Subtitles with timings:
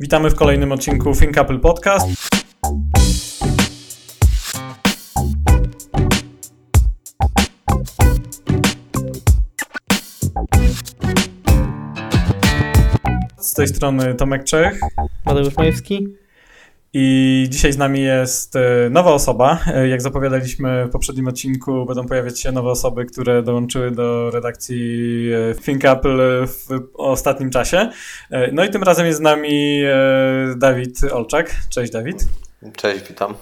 [0.00, 2.06] Witamy w kolejnym odcinku Think Apple Podcast.
[13.38, 14.80] Z tej strony Tomek Czech.
[15.26, 16.08] Mateusz Majewski.
[16.94, 19.58] I dzisiaj z nami jest e, nowa osoba.
[19.66, 25.30] E, jak zapowiadaliśmy w poprzednim odcinku, będą pojawiać się nowe osoby, które dołączyły do redakcji
[25.32, 27.90] e, Think Apple w ostatnim czasie.
[28.52, 29.82] No i tym razem jest z nami
[30.56, 31.56] Dawid Olczak.
[31.70, 32.24] Cześć Dawid.
[32.76, 33.34] Cześć, witam.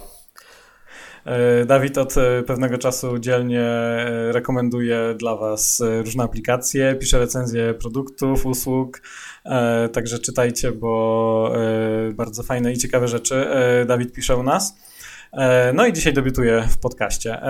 [1.67, 2.15] Dawid od
[2.47, 3.67] pewnego czasu dzielnie
[4.31, 9.01] rekomenduje dla Was różne aplikacje, pisze recenzje produktów, usług,
[9.49, 11.53] E, także czytajcie, bo
[12.09, 14.77] e, bardzo fajne i ciekawe rzeczy e, Dawid pisze u nas.
[15.75, 17.41] No i dzisiaj debiutuje w podcaście.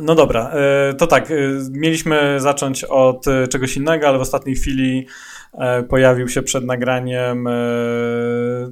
[0.00, 0.52] No dobra,
[0.98, 1.28] to tak,
[1.70, 5.06] mieliśmy zacząć od czegoś innego, ale w ostatniej chwili
[5.88, 7.48] pojawił się przed nagraniem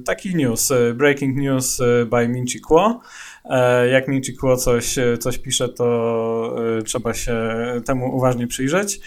[0.05, 3.01] taki news, breaking news by Minchi Kuo.
[3.91, 7.37] Jak Minchi Kuo coś, coś pisze, to trzeba się
[7.85, 8.99] temu uważnie przyjrzeć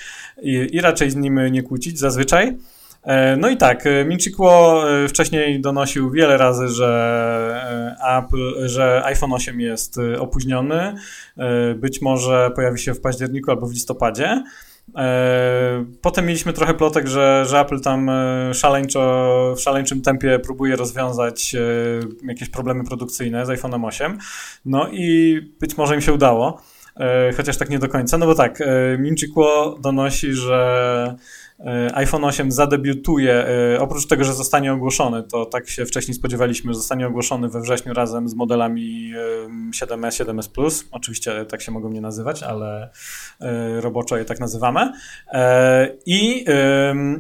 [0.43, 2.57] i, i raczej z nim nie kłócić zazwyczaj.
[3.03, 9.33] E, no i tak, e, Minchikuo e, wcześniej donosił wiele razy, że Apple, że iPhone
[9.33, 10.95] 8 jest opóźniony.
[11.77, 14.43] Być może pojawi się w październiku albo w listopadzie.
[16.03, 18.11] Potem mieliśmy trochę plotek, że, że Apple tam
[18.53, 21.57] szaleńczo, w szaleńczym tempie próbuje rozwiązać
[22.29, 24.19] jakieś problemy produkcyjne z iPhone'em 8.
[24.65, 26.63] No i być może im się udało,
[27.37, 28.19] chociaż tak nie do końca.
[28.19, 28.63] No bo tak,
[28.99, 30.67] Minchikuo donosi, że
[31.07, 31.17] E,
[31.95, 37.07] iPhone 8 zadebiutuje, e, oprócz tego, że zostanie ogłoszony, to tak się wcześniej spodziewaliśmy, zostanie
[37.07, 39.13] ogłoszony we wrześniu razem z modelami
[39.71, 40.85] 7S, 7S Plus.
[40.91, 42.91] Oczywiście tak się mogą nie nazywać, ale
[43.41, 44.93] e, roboczo je tak nazywamy.
[46.07, 46.45] I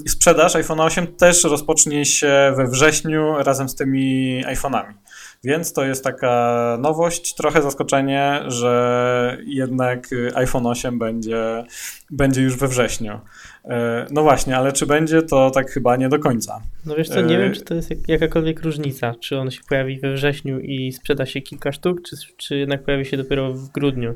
[0.09, 4.93] sprzedaż iPhone 8 też rozpocznie się we wrześniu razem z tymi iPhone'ami.
[5.45, 11.65] Więc to jest taka nowość, trochę zaskoczenie, że jednak iPhone 8 będzie,
[12.11, 13.21] będzie już we wrześniu.
[13.65, 16.61] E, no właśnie, ale czy będzie, to tak chyba nie do końca.
[16.87, 20.01] No wiesz co, nie wiem, e, czy to jest jakakolwiek różnica, czy on się pojawi
[20.01, 24.15] we wrześniu i sprzeda się kilka sztuk, czy, czy jednak pojawi się dopiero w grudniu.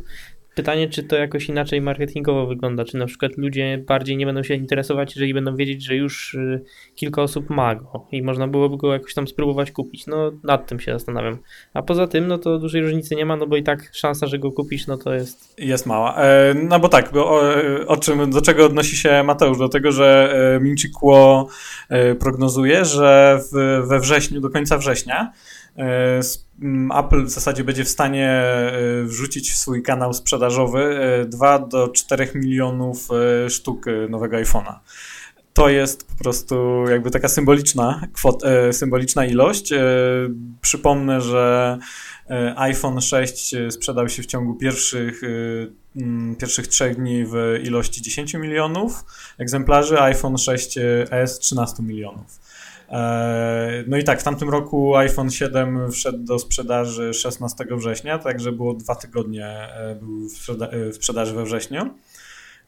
[0.56, 4.54] Pytanie, czy to jakoś inaczej marketingowo wygląda, czy na przykład ludzie bardziej nie będą się
[4.54, 8.92] interesować, jeżeli będą wiedzieć, że już y, kilka osób ma go i można byłoby go
[8.92, 10.06] jakoś tam spróbować kupić.
[10.06, 11.38] No nad tym się zastanawiam.
[11.74, 14.38] A poza tym, no to dużej różnicy nie ma, no bo i tak szansa, że
[14.38, 15.54] go kupisz, no to jest...
[15.58, 16.16] Jest mała.
[16.16, 17.42] E, no bo tak, bo o,
[17.86, 19.58] o, czym, do czego odnosi się Mateusz?
[19.58, 20.60] Do tego, że e,
[21.90, 25.55] e, prognozuje, że w, we wrześniu, do końca września E,
[26.98, 28.72] Apple w zasadzie będzie w stanie e,
[29.02, 30.98] wrzucić w swój kanał sprzedażowy
[31.28, 33.08] 2 e, do 4 milionów
[33.48, 34.74] sztuk nowego iPhone'a.
[35.52, 38.42] To jest po prostu jakby taka symboliczna, kwot,
[38.72, 39.72] symboliczna ilość.
[40.60, 41.78] Przypomnę, że
[42.56, 45.20] iPhone 6 sprzedał się w ciągu pierwszych,
[46.38, 49.04] pierwszych trzech dni w ilości 10 milionów
[49.38, 52.45] egzemplarzy, iPhone 6s 13 milionów.
[52.88, 58.52] E, no i tak, w tamtym roku iPhone 7 wszedł do sprzedaży 16 września, także
[58.52, 60.28] było dwa tygodnie e, był
[60.92, 61.90] w sprzedaży we wrześniu.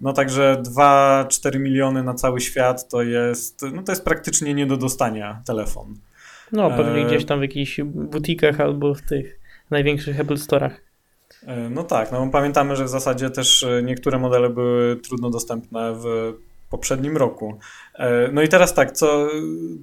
[0.00, 4.76] No także 2-4 miliony na cały świat to jest, no to jest praktycznie nie do
[4.76, 5.94] dostania telefon.
[6.52, 7.06] No pewnie e...
[7.06, 9.40] gdzieś tam w jakichś butikach albo w tych
[9.70, 10.70] największych Apple Store'ach.
[11.70, 16.34] No tak, no pamiętamy, że w zasadzie też niektóre modele były trudno dostępne w
[16.70, 17.58] poprzednim roku.
[17.98, 19.28] E, no i teraz tak, co,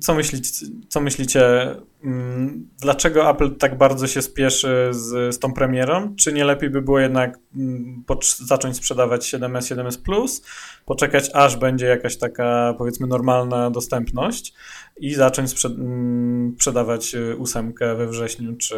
[0.02, 6.16] co, myślicie, co myślicie, mm, dlaczego Apple tak bardzo się spieszy z, z tą premierą?
[6.16, 8.04] Czy nie lepiej by było jednak mm,
[8.46, 10.42] zacząć sprzedawać 7S, 7S Plus,
[10.86, 14.54] poczekać aż będzie jakaś taka powiedzmy normalna dostępność
[14.98, 18.76] i zacząć mm, sprzedawać ósemkę we wrześniu, czy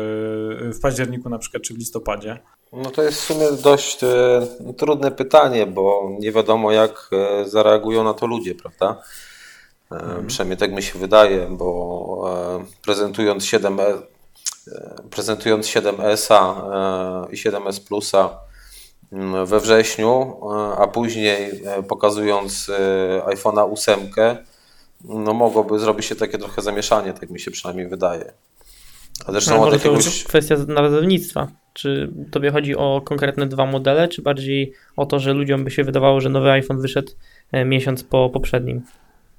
[0.74, 2.40] w październiku na przykład, czy w listopadzie?
[2.74, 8.04] No to jest w sumie dość e, trudne pytanie, bo nie wiadomo jak e, zareagują
[8.04, 9.02] na to ludzie, prawda?
[9.92, 10.28] E, mhm.
[10.28, 13.84] Przynajmniej tak mi się wydaje, bo e, prezentując 7 e,
[15.10, 16.34] prezentując 7S
[17.32, 18.40] i 7S Plusa
[19.12, 20.40] mm, we wrześniu,
[20.78, 22.72] a później pokazując
[23.26, 24.00] iPhone'a 8,
[25.04, 28.34] no mogłoby zrobić się takie trochę zamieszanie, tak mi się przynajmniej wydaje.
[29.26, 30.04] A zresztą no, może jakiegoś...
[30.04, 31.48] to już kwestia nazewnictwa.
[31.74, 35.84] Czy tobie chodzi o konkretne dwa modele, czy bardziej o to, że ludziom by się
[35.84, 37.12] wydawało, że nowy iPhone wyszedł
[37.54, 38.82] miesiąc po poprzednim?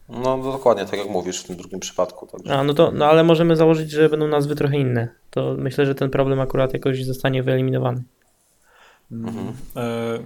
[0.09, 2.27] No dokładnie, tak jak mówisz w tym drugim przypadku.
[2.27, 2.55] Także.
[2.55, 5.09] A, no to, no ale możemy założyć, że będą nazwy trochę inne.
[5.31, 8.03] To myślę, że ten problem akurat jakoś zostanie wyeliminowany.
[9.13, 9.53] Mhm.
[9.77, 10.19] E,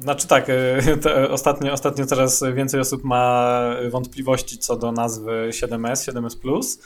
[0.00, 0.46] Znaczy tak,
[1.30, 6.82] ostatnio, ostatnio coraz więcej osób ma wątpliwości co do nazwy 7S, 7S Plus.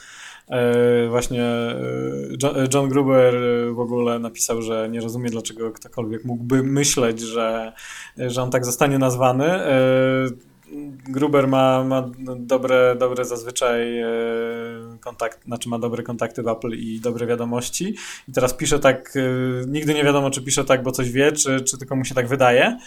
[0.49, 3.35] E, właśnie e, John Gruber
[3.73, 7.73] w ogóle napisał, że nie rozumie, dlaczego ktokolwiek mógłby myśleć, że,
[8.17, 9.59] że on tak zostanie nazwany.
[10.75, 14.03] E, Gruber ma, ma dobre, dobre zazwyczaj
[14.99, 17.95] kontakt, znaczy ma dobre kontakty w Apple i dobre wiadomości.
[18.27, 19.13] I teraz pisze tak,
[19.67, 22.27] nigdy nie wiadomo, czy pisze tak, bo coś wie, czy, czy tylko mu się tak
[22.27, 22.77] wydaje.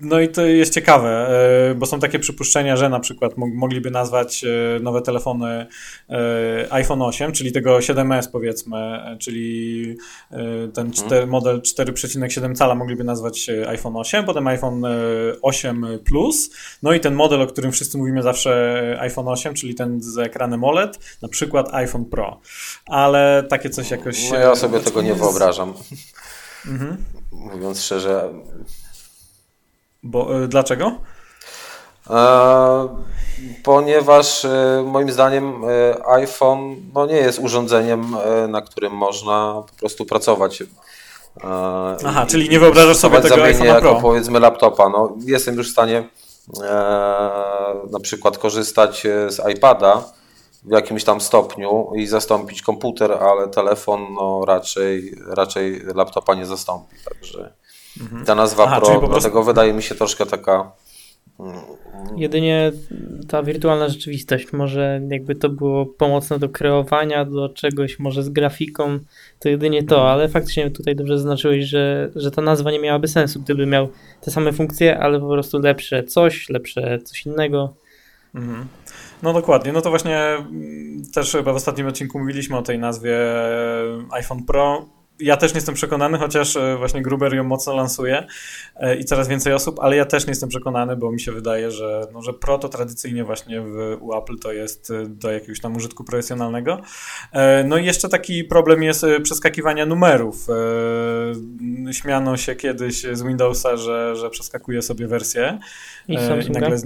[0.00, 1.28] No i to jest ciekawe,
[1.70, 5.66] e, bo są takie przypuszczenia, że na przykład mogliby nazwać e, nowe telefony
[6.10, 8.76] e, iPhone 8, czyli tego 7S powiedzmy,
[9.18, 9.96] czyli
[10.74, 11.28] ten mhm.
[11.28, 14.82] model 4,7 cala mogliby nazwać iPhone 8, potem iPhone
[15.42, 16.50] 8 Plus,
[16.82, 20.64] no i ten model, o którym wszyscy mówimy zawsze iPhone 8, czyli ten z ekranem
[20.64, 22.40] OLED, na przykład iPhone Pro.
[22.86, 24.30] Ale takie coś jakoś...
[24.30, 25.74] No ja sobie tego nie wyobrażam.
[26.66, 26.96] Mhm.
[27.32, 28.30] Mówiąc szczerze,
[30.10, 30.92] bo, y, dlaczego?
[32.10, 32.88] E,
[33.62, 39.78] ponieważ e, moim zdaniem e, iPhone no, nie jest urządzeniem, e, na którym można po
[39.78, 40.62] prostu pracować.
[40.62, 40.66] E,
[42.06, 44.00] Aha, czyli nie wyobrażasz sobie tego iPhone'a jako Pro.
[44.00, 44.88] powiedzmy laptopa.
[44.88, 46.08] No, jestem już w stanie
[47.90, 50.04] na przykład korzystać z iPada
[50.64, 56.96] w jakimś tam stopniu i zastąpić komputer, ale telefon no, raczej, raczej laptopa nie zastąpi.
[57.08, 57.52] Także
[58.00, 58.24] Mhm.
[58.24, 59.08] Ta nazwa Aha, Pro, prostu...
[59.08, 60.72] dlatego wydaje mi się troszkę taka.
[61.40, 61.60] Mm,
[62.16, 62.72] Jedynie
[63.28, 68.98] ta wirtualna rzeczywistość, może jakby to było pomocne do kreowania, do czegoś, może z grafiką,
[69.38, 70.12] to jedynie to, mhm.
[70.12, 73.88] ale faktycznie tutaj dobrze zaznaczyłeś, że, że ta nazwa nie miałaby sensu, gdyby miał
[74.20, 77.74] te same funkcje, ale po prostu lepsze coś, lepsze coś innego.
[78.34, 78.66] Mhm.
[79.22, 83.16] No dokładnie, no to właśnie mm, też chyba w ostatnim odcinku mówiliśmy o tej nazwie
[84.10, 84.86] iPhone Pro
[85.20, 88.26] ja też nie jestem przekonany, chociaż e, właśnie Gruber ją mocno lansuje
[88.76, 91.70] e, i coraz więcej osób, ale ja też nie jestem przekonany, bo mi się wydaje,
[91.70, 95.60] że, no, że Pro to tradycyjnie właśnie w, u Apple to jest e, do jakiegoś
[95.60, 96.80] tam użytku profesjonalnego.
[97.64, 100.46] No i jeszcze taki problem jest przeskakiwania numerów.
[101.92, 105.58] Śmiano się kiedyś z Windowsa, że, że przeskakuje sobie wersję.
[106.08, 106.14] I,
[106.48, 106.76] I nagle,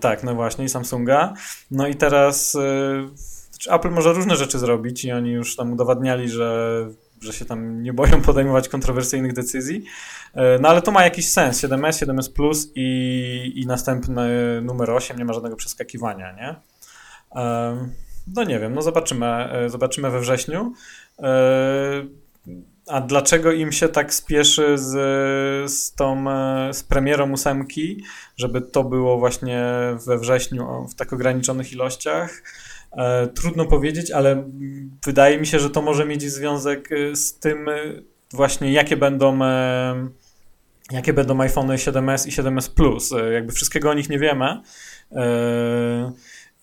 [0.00, 1.34] tak, no właśnie, i Samsunga.
[1.70, 2.56] No i teraz
[3.70, 6.88] Apple może różne rzeczy zrobić i oni już tam udowadniali, że
[7.20, 9.84] że się tam nie boją podejmować kontrowersyjnych decyzji.
[10.34, 11.62] E, no ale to ma jakiś sens.
[11.62, 16.56] 7S, 7S Plus i, i następny numer 8 nie ma żadnego przeskakiwania, nie?
[17.42, 17.76] E,
[18.34, 20.72] no nie wiem, no zobaczymy, e, zobaczymy we wrześniu.
[22.86, 24.90] A dlaczego im się tak spieszy z,
[25.70, 26.24] z tą
[26.72, 28.04] z premierą ósemki,
[28.36, 29.64] żeby to było właśnie
[30.06, 32.42] we wrześniu w tak ograniczonych ilościach?
[32.92, 34.50] E, trudno powiedzieć, ale
[35.06, 37.74] wydaje mi się, że to może mieć związek e, z tym e,
[38.32, 39.38] właśnie, jakie będą
[40.90, 43.14] jakie będą iPhone 7s i 7s Plus.
[43.32, 44.60] Jakby wszystkiego o nich nie wiemy.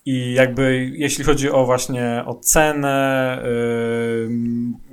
[0.06, 3.38] I jakby jeśli chodzi o właśnie o cenę,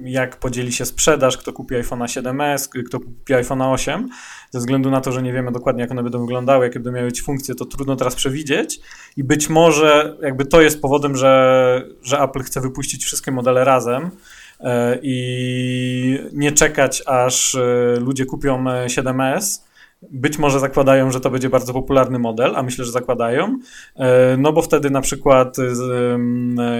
[0.04, 4.10] jak podzieli się sprzedaż, kto kupi iPhone 7s, kto kupi iPhone 8,
[4.52, 7.08] ze względu na to, że nie wiemy dokładnie, jak one będą wyglądały, jakie będą miały
[7.08, 8.80] być funkcje, to trudno teraz przewidzieć.
[9.18, 14.12] I być może jakby to jest powodem, że, że Apple chce wypuścić wszystkie modele razem
[14.60, 19.62] e, i nie czekać, aż e, ludzie kupią 7S
[20.12, 23.60] być może zakładają, że to będzie bardzo popularny model, a myślę, że zakładają,
[23.96, 25.58] e, no bo wtedy na przykład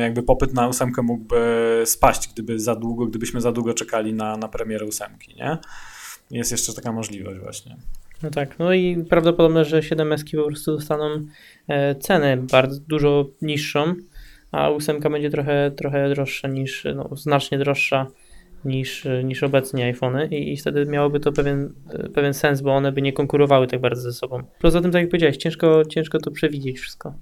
[0.02, 4.48] jakby popyt na ósemkę mógłby spaść, gdyby za długo, gdybyśmy za długo czekali na, na
[4.48, 5.58] premierę ósemki, nie?
[6.32, 7.76] Jest jeszcze taka możliwość właśnie.
[8.24, 11.26] No tak, no i prawdopodobne, że 7S po prostu dostaną
[11.68, 13.96] e, cenę bardzo dużo niższą,
[14.52, 18.08] a ósemka będzie trochę, trochę droższa niż, no znacznie droższa
[18.66, 21.74] niż, niż obecnie iPhony i, i wtedy miałoby to pewien,
[22.14, 24.44] pewien sens, bo one by nie konkurowały tak bardzo ze sobą.
[24.60, 27.14] Poza tym, tak jak powiedziałeś, ciężko, ciężko to przewidzieć wszystko.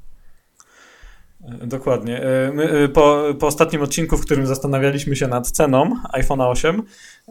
[1.42, 2.24] Dokładnie.
[2.24, 6.84] E, my e, po, po ostatnim odcinku, w którym zastanawialiśmy się nad ceną iPhone 8,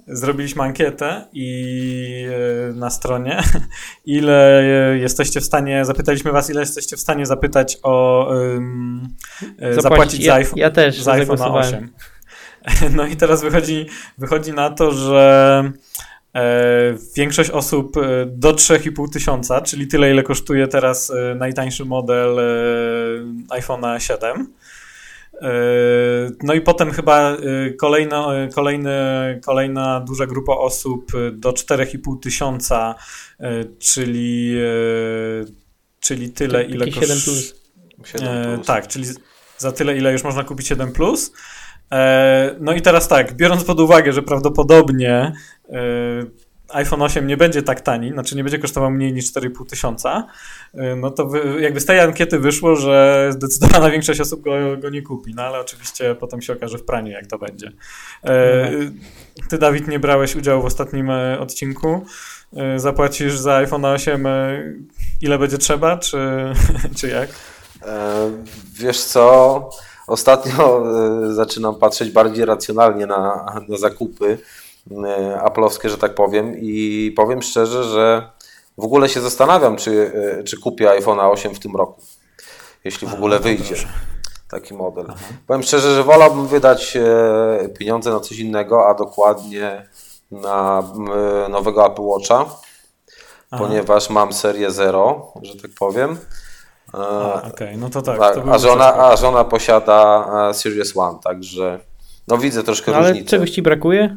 [0.07, 2.27] zrobiliśmy ankietę i
[2.71, 3.43] e, na stronie,
[4.05, 4.65] ile
[5.01, 9.09] jesteście w stanie, zapytaliśmy was, ile jesteście w stanie zapytać o um,
[9.61, 11.93] zapłacić, zapłacić za, iPhone, ja też za iPhone 8.
[12.97, 13.87] No i teraz wychodzi,
[14.19, 15.73] wychodzi na to, że e,
[17.17, 22.37] większość osób e, do 3,5 tysiąca, czyli tyle, ile kosztuje teraz e, najtańszy model
[23.49, 24.53] iPhone'a 7.
[26.43, 27.37] No i potem chyba
[27.79, 28.91] kolejna, kolejny,
[29.45, 32.95] kolejna duża grupa osób do 4,5 tysiąca,
[33.79, 34.57] czyli,
[36.01, 37.07] czyli tyle, ile kosztuje.
[37.07, 37.55] 7 plus.
[38.05, 38.67] 7 plus.
[38.67, 39.05] Tak, czyli
[39.59, 41.33] za tyle, ile już można kupić 7 plus.
[41.93, 45.33] E, no i teraz tak, biorąc pod uwagę, że prawdopodobnie e,
[46.69, 50.27] iPhone 8 nie będzie tak tani, znaczy nie będzie kosztował mniej niż 4,5 tysiąca,
[50.75, 55.03] y, no to jakby z tej ankiety wyszło, że zdecydowana większość osób go, go nie
[55.03, 57.73] kupi, no ale oczywiście potem się okaże w praniu, jak to będzie.
[58.23, 59.01] Mhm.
[59.49, 62.07] Ty, Dawid, nie brałeś udziału w ostatnim e, odcinku.
[62.57, 64.63] E, zapłacisz za iPhone 8 e,
[65.21, 66.19] ile będzie trzeba, czy,
[66.99, 67.31] czy jak?
[68.73, 69.71] Wiesz co,
[70.07, 70.85] ostatnio
[71.33, 74.39] zaczynam patrzeć bardziej racjonalnie na, na zakupy
[75.41, 78.31] aplowskie, że tak powiem i powiem szczerze, że
[78.79, 80.13] w ogóle się zastanawiam, czy,
[80.45, 82.03] czy kupię iPhone 8 w tym roku,
[82.85, 83.75] jeśli w ogóle no wyjdzie.
[84.51, 85.07] Taki model.
[85.09, 85.25] Aha.
[85.47, 89.89] Powiem szczerze, że wolałbym wydać e, pieniądze na coś innego, a dokładnie
[90.31, 90.83] na
[91.49, 92.45] nowego Apple Watcha,
[93.51, 93.65] Aha.
[93.65, 96.19] ponieważ mam serię 0, że tak powiem.
[96.93, 97.77] Okej, okay.
[97.77, 98.19] no to tak.
[98.19, 101.81] tak to a, żona, a żona posiada e, Series One, także
[102.29, 103.31] no widzę troszkę no, ale różnicy.
[103.31, 104.17] czegoś ci brakuje?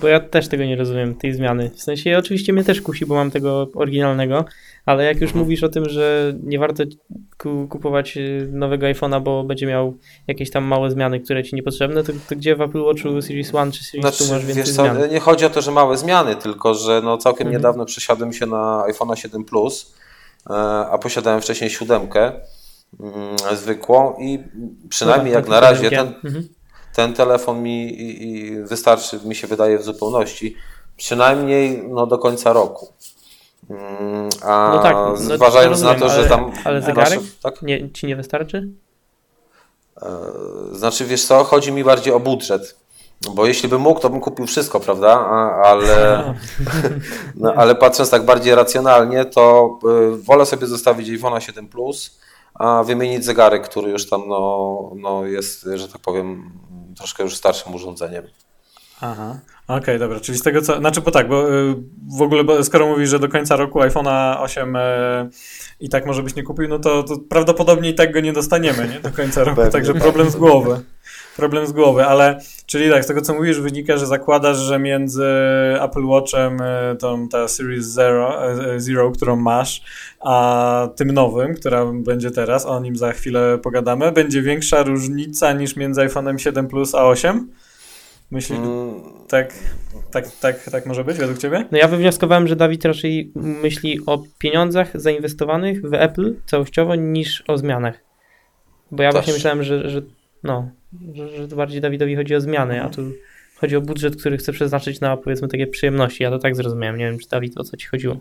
[0.00, 1.70] Bo ja też tego nie rozumiem, tej zmiany.
[1.70, 4.44] W sensie oczywiście mnie też kusi, bo mam tego oryginalnego,
[4.86, 5.44] ale jak już mhm.
[5.44, 6.84] mówisz o tym, że nie warto
[7.68, 12.12] kupować y, nowego iPhone'a, bo będzie miał jakieś tam małe zmiany, które ci niepotrzebne, to,
[12.28, 15.10] to gdzie w Apple Watchu Series One czy Series znaczy, 2 masz więcej co, zmian?
[15.10, 17.56] Nie chodzi o to, że małe zmiany, tylko że no całkiem mhm.
[17.56, 19.94] niedawno przesiadłem się na iPhone'a 7 Plus,
[20.50, 20.54] e,
[20.90, 22.32] a posiadałem wcześniej siódemkę
[23.00, 24.38] mm, zwykłą i
[24.88, 26.48] przynajmniej no, jak na razie ten, mhm.
[26.98, 27.96] Ten telefon mi
[28.62, 30.56] wystarczy, mi się wydaje w zupełności,
[30.96, 32.92] przynajmniej no, do końca roku.
[33.70, 36.52] Mm, a no tak, no, zważając rozumiem, na to, ale, że tam.
[36.64, 37.62] Ale zegarek tak?
[37.62, 38.68] nie, ci nie wystarczy?
[40.02, 40.08] E,
[40.72, 42.76] znaczy, wiesz co, chodzi mi bardziej o budżet.
[43.34, 45.26] Bo jeśli bym mógł, to bym kupił wszystko, prawda?
[45.64, 46.24] Ale,
[47.34, 52.18] no, ale patrząc tak bardziej racjonalnie, to e, wolę sobie zostawić iPhone'a 7 Plus,
[52.54, 56.50] a wymienić zegarek, który już tam no, no jest, że tak powiem,
[56.98, 58.24] troszkę już starszym urządzeniem.
[59.00, 59.38] Aha.
[59.68, 60.78] Okej, okay, dobra, czyli z tego co.
[60.78, 61.74] Znaczy, bo tak, bo y,
[62.18, 64.80] w ogóle, bo skoro mówisz, że do końca roku iPhone'a 8 y,
[65.80, 68.88] i tak może byś nie kupił, no to, to prawdopodobnie i tak go nie dostaniemy,
[68.88, 69.00] nie?
[69.00, 69.62] Do końca roku.
[69.72, 70.80] Także problem z głowy.
[71.38, 75.26] Problem z głowy, ale czyli tak, z tego co mówisz, wynika, że zakładasz, że między
[75.80, 78.38] Apple Watchem, y, tą ta Series Zero,
[78.76, 79.82] Zero, którą masz,
[80.20, 85.76] a tym nowym, która będzie teraz, o nim za chwilę pogadamy, będzie większa różnica niż
[85.76, 87.48] między iPhone'em 7 Plus a 8?
[88.30, 88.94] Myśli, mm.
[89.28, 89.54] tak,
[90.10, 91.64] tak, tak, tak może być według Ciebie?
[91.72, 97.58] No ja wywnioskowałem, że Dawid raczej myśli o pieniądzach zainwestowanych w Apple całościowo niż o
[97.58, 97.98] zmianach.
[98.90, 99.14] Bo ja Też.
[99.14, 100.02] właśnie myślałem, że, że
[100.42, 100.70] no,
[101.14, 103.02] że, że bardziej Dawidowi chodzi o zmiany, a tu
[103.56, 106.22] chodzi o budżet, który chce przeznaczyć na powiedzmy takie przyjemności.
[106.22, 106.96] Ja to tak zrozumiałem.
[106.98, 108.16] Nie wiem, czy Dawid o co Ci chodziło.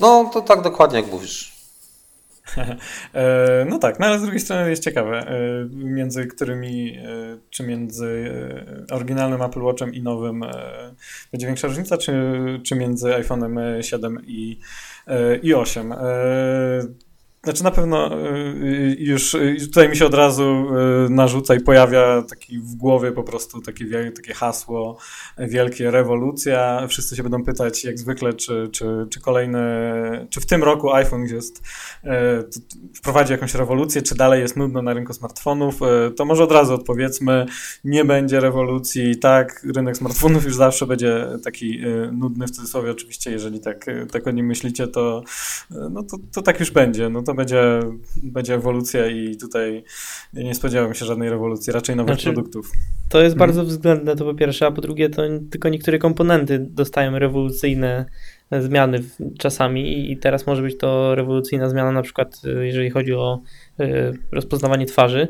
[0.00, 1.54] No, to tak dokładnie jak mówisz.
[3.14, 5.34] E, no tak, no ale z drugiej strony jest ciekawe, e,
[5.70, 8.32] między którymi, e, czy między
[8.90, 10.44] oryginalnym Apple Watchem i nowym
[11.32, 12.12] będzie większa różnica, czy,
[12.64, 14.58] czy między iPhone'em 7 i,
[15.42, 15.94] i 8.
[17.44, 18.28] Znaczy na pewno y,
[18.64, 20.66] y, już y, tutaj mi się od razu
[21.10, 24.98] narzuca i pojawia taki w głowie po prostu takie, takie hasło
[25.38, 26.86] wielkie rewolucja.
[26.88, 29.60] Wszyscy się będą pytać jak zwykle, czy, czy, czy kolejny,
[30.30, 31.62] czy w tym roku iPhone jest,
[32.94, 35.80] wprowadzi jakąś rewolucję, czy dalej jest nudno na rynku smartfonów.
[36.16, 37.46] To może od razu odpowiedzmy,
[37.84, 39.18] nie będzie rewolucji.
[39.18, 41.80] Tak, rynek smartfonów już zawsze będzie taki
[42.12, 45.22] nudny w cudzysłowie oczywiście, jeżeli tak, tak o nim myślicie, to,
[45.90, 47.08] no to, to tak już będzie.
[47.08, 47.80] No to będzie,
[48.22, 49.84] będzie ewolucja i tutaj
[50.32, 52.70] nie spodziewam się żadnej rewolucji, raczej nowych znaczy, produktów.
[53.08, 53.76] To jest bardzo mhm.
[53.76, 58.04] względne, to po pierwsze, a po drugie to tylko niektóre komponenty dostają rewolucyjne
[58.60, 59.02] zmiany
[59.38, 63.40] czasami i teraz może być to rewolucyjna zmiana na przykład jeżeli chodzi o
[63.80, 65.28] e, rozpoznawanie twarzy,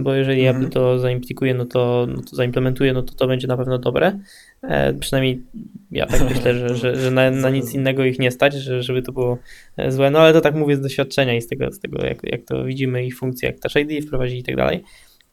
[0.00, 0.56] bo jeżeli -hmm.
[0.56, 4.18] Apple to zaimplikuje, no to, no to zaimplementuje, no to to będzie na pewno dobre.
[4.62, 5.42] E, przynajmniej
[5.90, 9.02] ja tak myślę, że, że, że na, na, nic innego ich nie stać, że, żeby
[9.02, 9.38] to było
[9.76, 12.18] e, złe, no ale to tak mówię z doświadczenia i z tego, z tego jak,
[12.22, 14.82] jak to widzimy ich funkcje, jak Touch ID wprowadzić i tak dalej,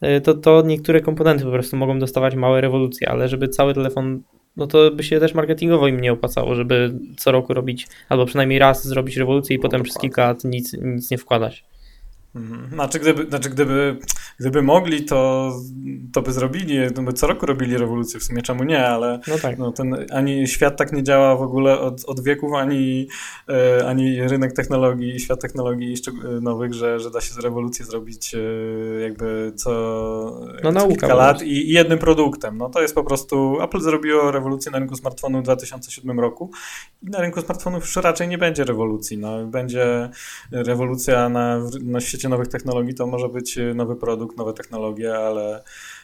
[0.02, 4.22] e, to, to niektóre komponenty po prostu mogą dostawać małe rewolucje, ale żeby cały telefon
[4.58, 8.60] no to by się też marketingowo im nie opłacało, żeby co roku robić, albo przynajmniej
[8.60, 11.64] raz zrobić rewolucję i no, potem przez kilka lat nic, nic nie wkładać.
[12.36, 12.70] Mhm.
[12.74, 13.98] Znaczy, gdyby, znaczy gdyby,
[14.40, 15.52] gdyby mogli, to,
[16.14, 19.38] to by zrobili, no by co roku robili rewolucję, w sumie czemu nie, ale no
[19.42, 19.58] tak.
[19.58, 23.08] no ten, ani świat tak nie działa w ogóle od, od wieków, ani,
[23.50, 25.96] e, ani rynek technologii, świat technologii
[26.42, 28.40] nowych, że, że da się rewolucję zrobić e,
[29.02, 29.72] jakby co,
[30.64, 32.58] no, co kilka lat i, i, jednym produktem.
[32.58, 36.52] No to jest po prostu, Apple zrobiło rewolucję na rynku smartfonów w 2007 roku
[37.04, 40.10] i na rynku smartfonów już raczej nie będzie rewolucji, no będzie
[40.52, 45.64] rewolucja na, na świecie nowych technologii to może być nowy produkt, nowe technologie, ale,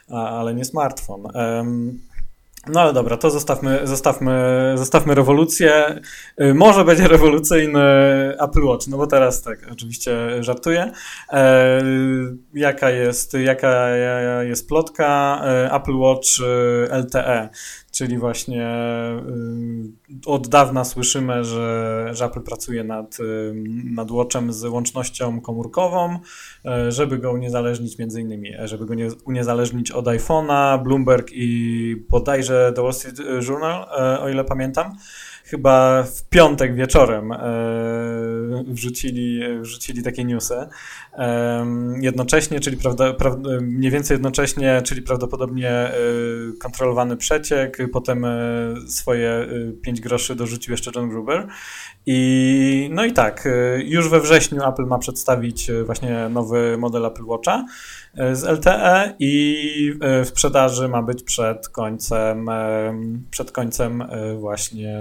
[0.09, 1.27] ale nie smartfon.
[2.69, 6.01] No ale dobra, to zostawmy, zostawmy, zostawmy rewolucję.
[6.41, 7.81] Y, może będzie rewolucyjny
[8.39, 10.91] Apple Watch, no bo teraz tak, oczywiście żartuję.
[11.33, 11.81] E,
[12.53, 13.89] jaka jest, jaka
[14.41, 15.41] jest plotka?
[15.45, 16.27] E, Apple Watch
[16.89, 17.49] e, LTE
[17.91, 18.67] czyli właśnie
[19.29, 23.53] y, od dawna słyszymy, że, że Apple pracuje nad, y,
[23.93, 29.91] nad Watchem z łącznością komórkową, y, żeby go uniezależnić między innymi, żeby go nie, uniezależnić
[29.91, 33.17] od iPhone'a, Bloomberg i bodajże The Wall Street
[33.49, 33.85] Journal,
[34.19, 34.97] o ile pamiętam
[35.49, 37.37] chyba w piątek wieczorem e,
[38.67, 40.67] wrzucili, wrzucili takie newsy.
[42.01, 45.93] Jednocześnie, czyli prawda, prawda, mniej więcej jednocześnie, czyli prawdopodobnie e,
[46.59, 49.47] kontrolowany przeciek, potem e, swoje
[49.81, 51.47] 5 groszy dorzucił jeszcze John Gruber.
[52.05, 53.47] I no i tak,
[53.85, 57.65] już we wrześniu Apple ma przedstawić właśnie nowy model Apple Watcha
[58.31, 62.49] z LTE i w sprzedaży ma być przed końcem,
[63.31, 64.03] przed końcem
[64.39, 64.99] właśnie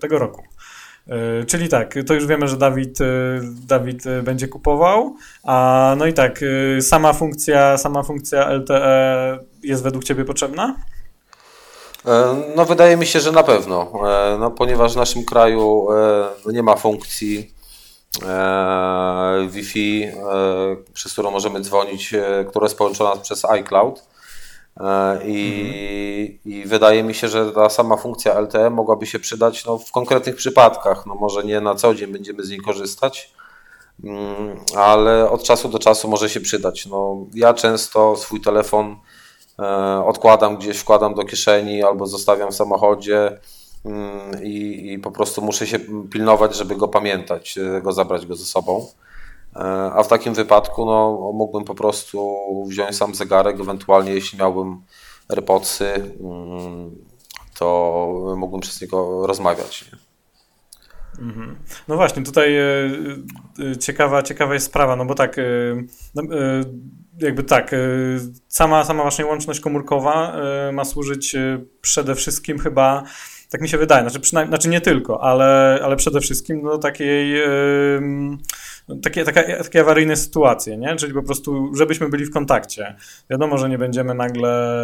[0.00, 0.42] tego roku.
[1.08, 3.04] E, czyli tak, to już wiemy, że Dawid, e,
[3.66, 6.40] Dawid e, będzie kupował, a no i tak,
[6.80, 10.76] sama funkcja, sama funkcja LTE jest według Ciebie potrzebna?
[12.56, 13.92] No wydaje mi się, że na pewno,
[14.40, 15.86] no, ponieważ w naszym kraju
[16.46, 17.54] nie ma funkcji
[19.48, 20.08] Wi-Fi,
[20.92, 22.14] przez którą możemy dzwonić,
[22.48, 24.02] która jest połączona przez iCloud.
[25.24, 26.38] I, mhm.
[26.44, 30.36] I, wydaje mi się, że ta sama funkcja LTE mogłaby się przydać no, w konkretnych
[30.36, 31.06] przypadkach.
[31.06, 33.32] No, może nie na co dzień będziemy z niej korzystać,
[34.04, 36.86] mm, ale od czasu do czasu może się przydać.
[36.86, 38.96] No, ja często swój telefon
[40.06, 43.38] odkładam gdzieś, wkładam do kieszeni albo zostawiam w samochodzie
[44.42, 45.78] i, i po prostu muszę się
[46.10, 48.86] pilnować, żeby go pamiętać, go zabrać go ze sobą.
[49.56, 52.36] E, a w takim wypadku no, mógłbym po prostu
[52.68, 54.82] wziąć sam zegarek, ewentualnie jeśli miałbym
[55.28, 55.84] AirPodsy,
[56.20, 56.90] mm,
[57.58, 59.90] to mógłbym przez niego rozmawiać.
[61.18, 61.56] Mhm.
[61.88, 62.64] No właśnie, tutaj e,
[63.72, 65.36] e, ciekawa, ciekawa jest sprawa, no bo tak,
[66.14, 66.22] no,
[67.18, 67.74] jakby tak,
[68.48, 70.36] sama, sama właśnie łączność komórkowa
[70.72, 71.36] ma służyć
[71.80, 73.02] przede wszystkim chyba
[73.50, 77.30] tak mi się wydaje, znaczy, przynajmniej, znaczy nie tylko, ale, ale przede wszystkim do takiej,
[77.30, 80.96] yy, takie, taka, takie awaryjne sytuacje, nie?
[80.96, 82.96] Czyli po prostu, żebyśmy byli w kontakcie.
[83.30, 84.74] Wiadomo, że nie będziemy nagle,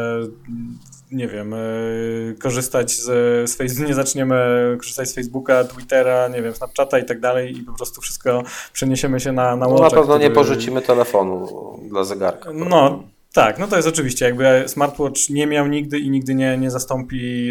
[1.13, 3.05] nie wiem, yy, korzystać z,
[3.51, 4.37] z Facebooka, nie zaczniemy
[4.79, 9.21] korzystać z Facebooka, Twittera, nie wiem, Snapchata i tak dalej i po prostu wszystko przeniesiemy
[9.21, 10.29] się na, na łączach, no, Na pewno który...
[10.29, 11.49] nie porzucimy telefonu
[11.89, 12.51] dla zegarka.
[12.55, 16.71] No, tak, no to jest oczywiście, jakby smartwatch nie miał nigdy i nigdy nie, nie
[16.71, 17.51] zastąpi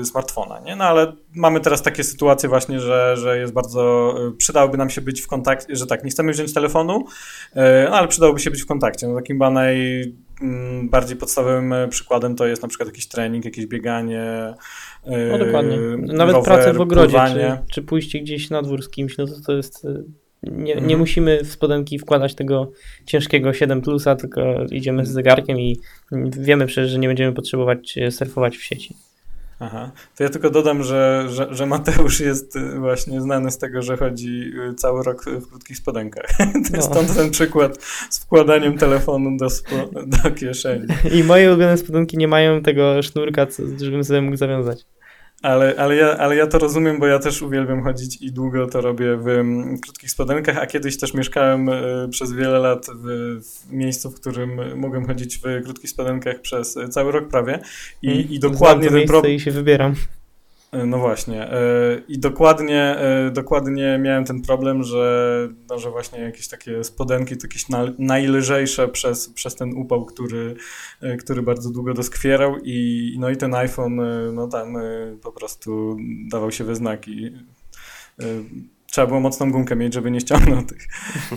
[0.00, 0.76] y, smartfona, nie?
[0.76, 5.00] No ale mamy teraz takie sytuacje właśnie, że, że jest bardzo, y, przydałoby nam się
[5.00, 7.04] być w kontakcie, że tak, nie chcemy wziąć telefonu,
[7.56, 9.08] y, no ale przydałoby się być w kontakcie.
[9.08, 14.54] No takim chyba najbardziej mm, podstawowym przykładem to jest na przykład jakiś trening, jakieś bieganie,
[15.30, 15.78] no dokładnie.
[15.96, 19.40] Nawet rower, praca w ogrodzie, czy, czy pójście gdzieś na dwór z kimś, no to
[19.46, 19.86] to jest
[20.42, 20.98] nie, nie mhm.
[20.98, 22.70] musimy w spodenki wkładać tego
[23.06, 25.80] ciężkiego 7 plusa, tylko idziemy z zegarkiem i
[26.30, 28.96] wiemy przecież, że nie będziemy potrzebować e, surfować w sieci.
[29.62, 33.82] Aha, to ja tylko dodam, że, że, że, Mateusz jest e, właśnie znany z tego,
[33.82, 36.26] że chodzi e, cały rok w krótkich spodenkach.
[36.70, 36.82] To no.
[36.82, 39.48] Stąd ten przykład z wkładaniem telefonu do,
[40.06, 40.86] do kieszeni.
[41.12, 43.46] I moje ulubione spodenki nie mają tego sznurka,
[43.82, 44.86] żebym sobie mógł zawiązać.
[45.42, 48.80] Ale, ale, ja, ale ja to rozumiem, bo ja też uwielbiam chodzić i długo to
[48.80, 53.06] robię w mm, krótkich spodenkach, a kiedyś też mieszkałem y, przez wiele lat w,
[53.44, 57.58] w, miejscu, w którym mogłem chodzić w krótkich spodenkach przez cały rok prawie.
[58.02, 59.34] I, hmm, i dokładnie ten problem.
[59.34, 59.94] i się wybieram.
[60.72, 61.52] E, no właśnie.
[61.52, 61.58] E,
[62.08, 67.46] I dokładnie, e, dokładnie miałem ten problem, że, no, że właśnie jakieś takie spodenki, to
[67.46, 67.66] jakieś
[67.98, 70.56] najlżejsze przez, przez ten upał, który,
[71.18, 74.00] który bardzo długo doskwierał i no i ten iPhone,
[74.34, 74.74] no tam
[75.22, 75.96] po prostu
[76.30, 77.30] dawał się we znaki.
[78.86, 80.86] Trzeba było mocną gumkę mieć, żeby nie ściągnął tych,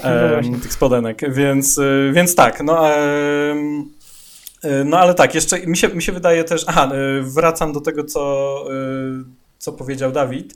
[0.51, 1.79] no tych spodenek, więc,
[2.13, 3.55] więc tak, no E,
[4.85, 8.03] no ale tak, jeszcze mi się, mi się wydaje też, aha, e, wracam do tego,
[8.03, 8.73] co, e,
[9.57, 10.55] co powiedział Dawid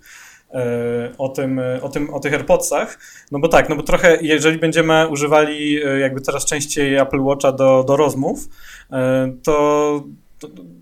[1.17, 2.99] o tym, o tym, o tych AirPodsach,
[3.31, 7.83] no bo tak, no bo trochę, jeżeli będziemy używali jakby coraz częściej Apple Watcha do,
[7.87, 8.49] do rozmów,
[9.43, 10.03] to,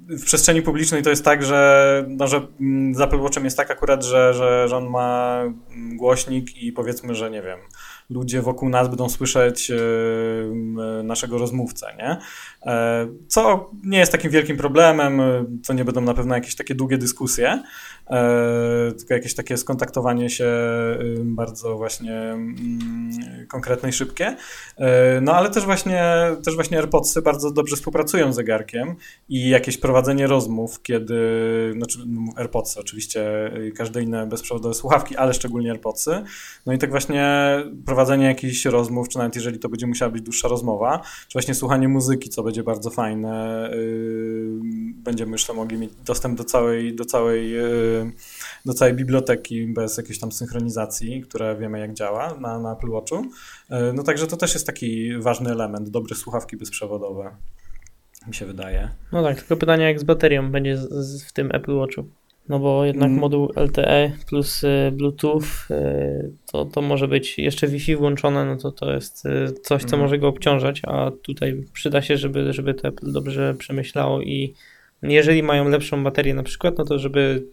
[0.10, 2.48] w przestrzeni publicznej to jest tak, że, no, że
[2.92, 5.42] z Apple Watchem jest tak akurat, że, że, że on ma
[5.96, 7.60] głośnik i powiedzmy, że nie wiem,
[8.10, 9.72] ludzie wokół nas będą słyszeć
[11.04, 12.18] naszego rozmówcę, nie?
[13.28, 15.22] Co nie jest takim wielkim problemem,
[15.68, 17.64] to nie będą na pewno jakieś takie długie dyskusje,
[18.98, 20.52] tylko jakieś takie skontaktowanie się
[21.20, 22.38] bardzo właśnie
[23.50, 24.36] konkretne i szybkie.
[25.22, 26.04] No ale też właśnie,
[26.44, 28.96] też właśnie AirPodsy bardzo dobrze współpracują z zegarkiem
[29.30, 31.20] i jakieś prowadzenie rozmów, kiedy,
[31.76, 32.00] znaczy
[32.36, 36.24] AirPodsy oczywiście, każde inne bezprzewodowe słuchawki, ale szczególnie AirPodsy.
[36.66, 37.58] No i tak właśnie
[37.96, 41.88] prowadzenie jakichś rozmów, czy nawet jeżeli to będzie musiała być dłuższa rozmowa, czy właśnie słuchanie
[41.88, 43.70] muzyki, co będzie bardzo fajne.
[43.74, 44.60] Yy,
[44.94, 48.12] będziemy już mogli mieć dostęp do całej, do całej, yy,
[48.66, 53.16] do całej biblioteki bez jakiejś tam synchronizacji, która wiemy jak działa na, na Apple Watchu.
[53.70, 57.36] Yy, no także to też jest taki ważny element, dobre słuchawki bezprzewodowe
[58.28, 58.90] mi się wydaje.
[59.12, 62.06] No tak, tylko pytanie jak z baterią będzie z, z, w tym Apple Watchu.
[62.50, 63.20] No bo jednak mm.
[63.20, 68.72] moduł LTE plus y, Bluetooth y, to, to może być jeszcze Wi-Fi włączone, no to
[68.72, 70.00] to jest y, coś, co mm.
[70.00, 74.54] może go obciążać, a tutaj przyda się, żeby, żeby to Apple dobrze przemyślało i
[75.04, 77.44] jeżeli mają lepszą baterię na przykład, no to żeby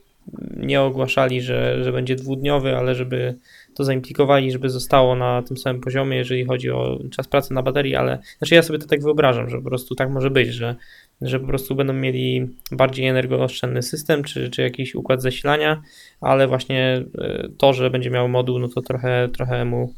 [0.56, 3.34] nie ogłaszali, że, że będzie dwudniowy, ale żeby
[3.74, 7.94] to zaimplikowali, żeby zostało na tym samym poziomie, jeżeli chodzi o czas pracy na baterii,
[7.94, 10.76] ale znaczy ja sobie to tak wyobrażam, że po prostu tak może być, że,
[11.22, 15.82] że po prostu będą mieli bardziej energooszczędny system, czy, czy jakiś układ zasilania,
[16.20, 19.94] ale właśnie e, to, że będzie miał moduł, no to trochę, trochę mu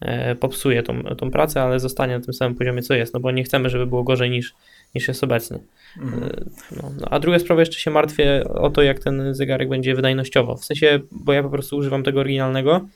[0.00, 3.30] e, popsuje tą, tą pracę, ale zostanie na tym samym poziomie, co jest, no bo
[3.30, 4.54] nie chcemy, żeby było gorzej niż,
[4.94, 5.58] niż jest obecnie.
[6.00, 6.50] Mhm.
[6.76, 10.56] No, no, a druga sprawa, jeszcze się martwię o to, jak ten zegarek będzie wydajnościowo.
[10.56, 12.88] W sensie, bo ja po prostu używam tego oryginalnego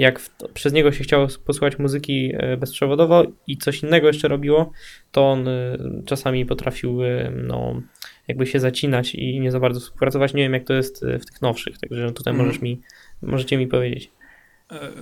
[0.00, 4.72] jak w, przez niego się chciało posłuchać muzyki e, bezprzewodowo i coś innego jeszcze robiło,
[5.12, 7.82] to on e, czasami potrafił e, no,
[8.28, 10.34] jakby się zacinać i nie za bardzo współpracować.
[10.34, 12.46] Nie wiem, jak to jest w tych nowszych, także tutaj mm.
[12.46, 12.80] możesz mi,
[13.22, 14.10] możecie mi powiedzieć.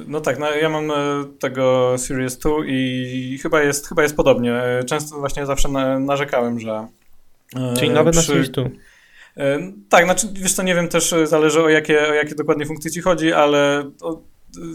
[0.06, 0.92] No tak, no ja mam
[1.38, 4.60] tego Series 2 i chyba jest, chyba jest podobnie.
[4.86, 5.68] Często właśnie zawsze
[6.00, 6.86] narzekałem, że.
[7.76, 8.20] Czyli nawet przy...
[8.20, 8.64] na Series 2.
[9.88, 13.00] Tak, znaczy wiesz co, nie wiem też, zależy o jakie, o jakie dokładnie funkcje ci
[13.00, 13.90] chodzi, ale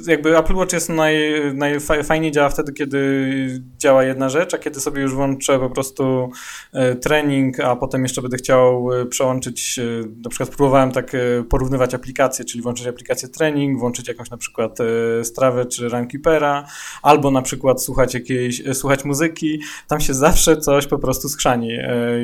[0.08, 1.16] jakby Apple Watch jest naj,
[1.54, 6.30] najfajniej działa wtedy, kiedy działa jedna rzecz, a kiedy sobie już włączę po prostu
[6.74, 9.84] e, trening, a potem jeszcze będę chciał e, przełączyć, e,
[10.24, 11.12] na przykład próbowałem tak
[11.50, 14.78] porównywać aplikacje, czyli włączyć aplikację trening, włączyć jakąś na przykład
[15.24, 16.68] strawę czy Runkeepera,
[17.02, 21.70] albo na przykład słuchać jakiejś, słuchać muzyki, tam się zawsze coś po prostu skrzani,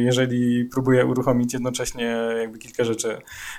[0.04, 3.18] jeżeli próbuję uruchomić jednocześnie jakby kilka rzeczy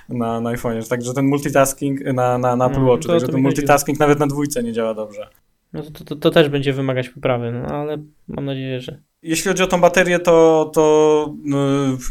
[0.09, 3.80] na, na iPhone'ie, także ten multitasking na, na, na Apple no, Watchu, także ten multitasking
[3.81, 5.27] multitasking nawet na dwójce nie działa dobrze.
[5.73, 9.01] No to, to, to też będzie wymagać poprawy, no ale mam nadzieję, że.
[9.21, 11.57] Jeśli chodzi o tą baterię, to, to no,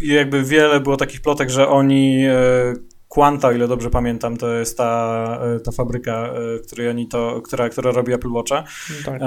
[0.03, 2.75] jakby wiele było takich plotek, że oni e,
[3.11, 7.43] Quanta, o ile dobrze pamiętam, to jest ta, e, ta fabryka, e, której oni to,
[7.43, 8.65] która, która robi Apple Watcha,
[9.05, 9.21] tak.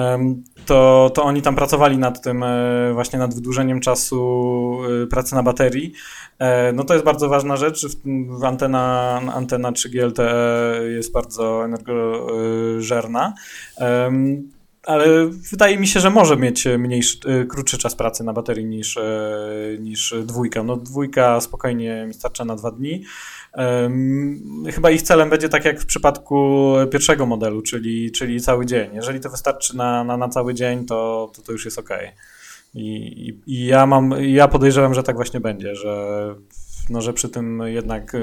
[0.65, 2.45] to, to oni tam pracowali nad tym,
[2.93, 4.77] właśnie nad wydłużeniem czasu
[5.09, 5.93] pracy na baterii.
[6.73, 7.87] No to jest bardzo ważna rzecz.
[8.43, 13.33] Antena, antena 3G LTE jest bardzo energożerna
[14.83, 17.17] ale wydaje mi się, że może mieć mniejszy,
[17.49, 18.99] krótszy czas pracy na baterii niż,
[19.79, 20.63] niż dwójka.
[20.63, 23.03] No dwójka spokojnie mi starcza na dwa dni.
[24.73, 28.95] Chyba ich celem będzie tak jak w przypadku pierwszego modelu, czyli, czyli cały dzień.
[28.95, 31.89] Jeżeli to wystarczy na, na, na cały dzień, to, to, to już jest ok.
[32.73, 36.35] I, i, ja mam, ja podejrzewam, że tak właśnie będzie, że,
[36.89, 38.17] no, że przy tym jednak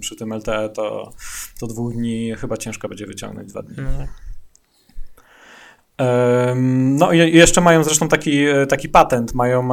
[0.00, 1.12] przy tym LTE to,
[1.60, 3.76] to dwóch dni chyba ciężko będzie wyciągnąć dwa dni.
[3.78, 4.27] No.
[6.84, 9.68] No i jeszcze mają zresztą taki, e, taki patent, mają,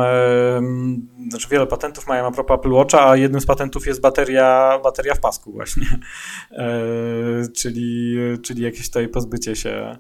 [1.30, 5.16] znaczy wiele patentów mają a propos Apple Watcha, a jednym z patentów jest bateria, bateria
[5.16, 5.88] w pasku właśnie,
[6.52, 6.66] e,
[7.56, 9.98] czyli, czyli jakieś tutaj pozbycie się,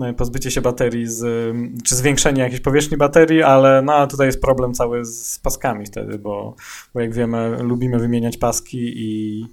[0.00, 4.74] e, pozbycie się baterii, z, czy zwiększenie jakiejś powierzchni baterii, ale no, tutaj jest problem
[4.74, 6.54] cały z paskami wtedy, bo,
[6.94, 9.46] bo jak wiemy lubimy wymieniać paski i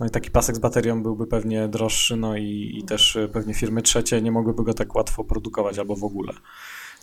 [0.00, 3.82] no i taki pasek z baterią byłby pewnie droższy, no i, i też pewnie firmy
[3.82, 6.32] trzecie nie mogłyby go tak łatwo produkować albo w ogóle.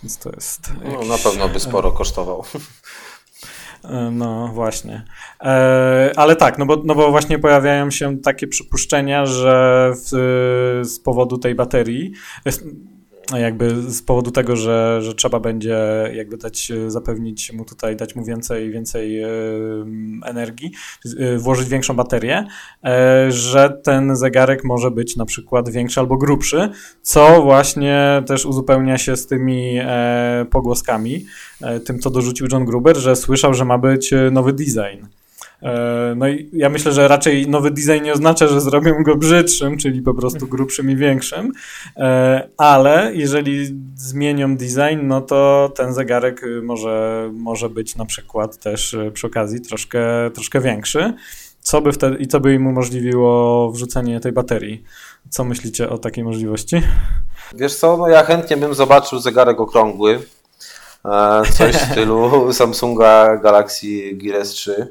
[0.04, 0.72] Więc to jest.
[0.84, 2.44] No, na pewno by sporo kosztował.
[3.84, 5.06] E, no właśnie.
[5.42, 10.10] E, ale tak, no bo, no bo właśnie pojawiają się takie przypuszczenia, że w,
[10.84, 12.12] z powodu tej baterii
[13.36, 15.78] jakby z powodu tego, że, że trzeba będzie
[16.14, 19.22] jakby dać, zapewnić mu tutaj, dać mu więcej, więcej
[20.26, 20.72] energii,
[21.06, 22.48] y, włożyć większą baterię,
[22.84, 26.70] e, że ten zegarek może być na przykład większy albo grubszy,
[27.02, 31.26] co właśnie też uzupełnia się z tymi e, pogłoskami,
[31.62, 35.06] e, tym co dorzucił John Gruber, że słyszał, że ma być nowy design.
[35.62, 39.78] E, no i ja myślę, że raczej nowy design nie oznacza, że zrobią go brzydszym,
[39.78, 41.52] czyli po prostu grubszym i większym,
[41.98, 48.98] e, ale jeżeli zmienią design, no to ten zegarek może, może być na przykład też
[49.14, 50.00] przy okazji troszkę,
[50.34, 51.14] troszkę większy.
[51.60, 54.84] Co by wtedy, I co by im umożliwiło wrzucenie tej baterii?
[55.30, 56.82] Co myślicie o takiej możliwości?
[57.56, 60.22] Wiesz co, no ja chętnie bym zobaczył zegarek okrągły.
[61.06, 64.88] E, coś w stylu Samsunga Galaxy Gear S3, e,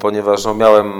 [0.00, 0.92] ponieważ no miałem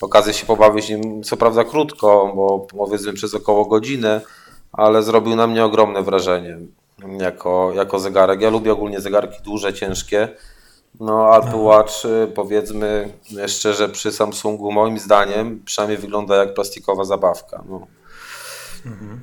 [0.00, 4.20] okazję się pobawić nim, co prawda krótko, bo powiedzmy przez około godzinę,
[4.72, 6.58] ale zrobił na mnie ogromne wrażenie
[7.18, 8.40] jako, jako zegarek.
[8.40, 10.28] Ja lubię ogólnie zegarki duże, ciężkie.
[11.00, 11.94] No, Apple Watch,
[12.34, 13.12] powiedzmy
[13.46, 17.64] szczerze, przy Samsungu, moim zdaniem, przynajmniej wygląda jak plastikowa zabawka.
[17.68, 17.86] No.
[18.86, 19.20] Mhm.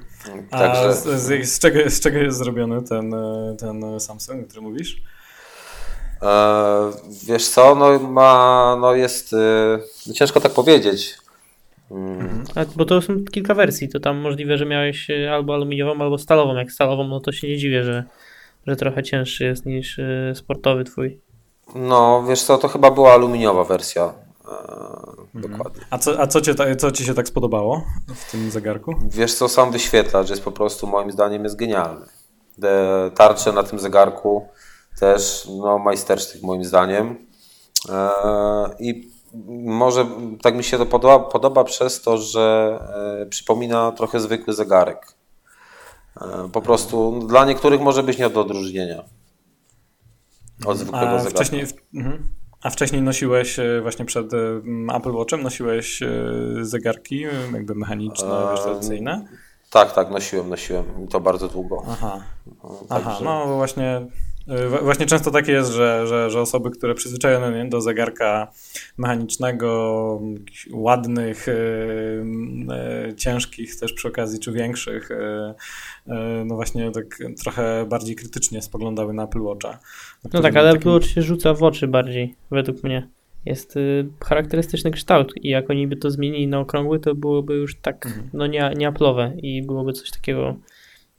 [0.49, 0.89] Także...
[0.89, 4.63] A z, z, z, czego, z czego jest zrobiony ten, y, ten Samsung, o którym
[4.63, 5.01] mówisz?
[6.21, 6.91] E,
[7.27, 11.17] wiesz co, no, ma, no jest, e, ciężko tak powiedzieć.
[11.91, 12.43] Mhm.
[12.55, 16.17] A, bo to są kilka wersji, to tam możliwe, że miałeś y, albo aluminiową, albo
[16.17, 16.55] stalową.
[16.55, 18.03] Jak stalową, no to się nie dziwię, że,
[18.67, 19.99] że trochę cięższy jest niż
[20.33, 21.19] sportowy twój.
[21.75, 24.03] No, wiesz co, to chyba była aluminiowa wersja.
[24.03, 24.51] E,
[25.35, 25.51] mhm.
[25.51, 25.81] Dokładnie.
[25.89, 27.83] A, co, a co, cię, co ci się tak spodobało
[28.15, 28.95] w tym zegarku?
[29.09, 32.05] Wiesz co, sam wyświetlacz jest po prostu moim zdaniem jest genialny.
[32.61, 34.47] Te tarcze na tym zegarku
[34.99, 37.27] też no, majstersztyk moim zdaniem.
[37.89, 38.09] E,
[38.79, 39.11] I
[39.57, 40.05] może
[40.41, 42.79] tak mi się to podoba, podoba przez to, że
[43.21, 45.17] e, przypomina trochę zwykły zegarek.
[46.53, 49.03] Po prostu dla niektórych może być nie do odróżnienia
[50.65, 51.29] od zwykłego a zegarka.
[51.29, 52.23] Wcześniej, mhm.
[52.61, 54.37] a wcześniej nosiłeś e, właśnie przed e,
[54.95, 56.09] Apple Watchem, nosiłeś e,
[56.61, 59.25] zegarki jakby mechaniczne, eee, tradycyjne?
[59.69, 61.83] Tak, tak, nosiłem, nosiłem i to bardzo długo.
[61.89, 62.23] Aha,
[62.63, 64.01] no, Aha no właśnie
[64.81, 68.51] Właśnie często tak jest, że, że, że osoby, które przyzwyczajone do zegarka
[68.97, 70.21] mechanicznego,
[70.71, 78.61] ładnych, yy, ciężkich też przy okazji, czy większych, yy, no właśnie tak trochę bardziej krytycznie
[78.61, 79.79] spoglądały na Apple Watcha.
[80.33, 80.81] No tak, ale takim...
[80.81, 83.07] Apple Watch się rzuca w oczy bardziej, według mnie.
[83.45, 87.75] Jest y, charakterystyczny kształt i jak oni by to zmienili na okrągły, to byłoby już
[87.75, 88.29] tak, mhm.
[88.33, 90.55] no nie, nie Apple'owe i byłoby coś takiego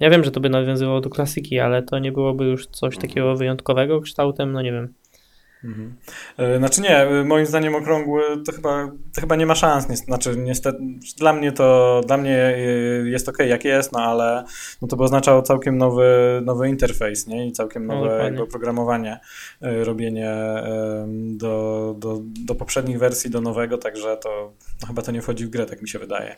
[0.01, 3.09] ja wiem, że to by nawiązywało do klasyki, ale to nie byłoby już coś mhm.
[3.09, 4.95] takiego wyjątkowego kształtem, no nie wiem.
[5.65, 5.97] Mhm.
[6.39, 9.87] E, znaczy nie, e, moim zdaniem okrągły to chyba, to chyba nie ma szans.
[9.87, 10.79] Znaczy niestety,
[11.19, 12.59] dla mnie to, dla mnie e,
[13.09, 14.45] jest ok jak jest, no ale
[14.83, 17.47] no to by oznaczało całkiem nowy, nowy interfejs, nie?
[17.47, 19.21] I całkiem no, nowe no, oprogramowanie,
[19.61, 20.35] robienie
[21.37, 25.51] do, do, do poprzednich wersji, do nowego, także to no, chyba to nie wchodzi w
[25.51, 26.37] grę, tak mi się wydaje.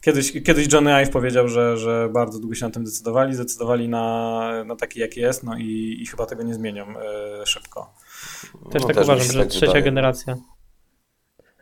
[0.00, 4.64] Kiedyś, kiedyś Johnny Ive powiedział, że, że bardzo długo się na tym decydowali, zdecydowali na,
[4.64, 7.94] na taki jaki jest, no i, i chyba tego nie zmienią e, szybko.
[8.70, 9.84] Też no, tak też uważam, że tak trzecia wydaje.
[9.84, 10.36] generacja.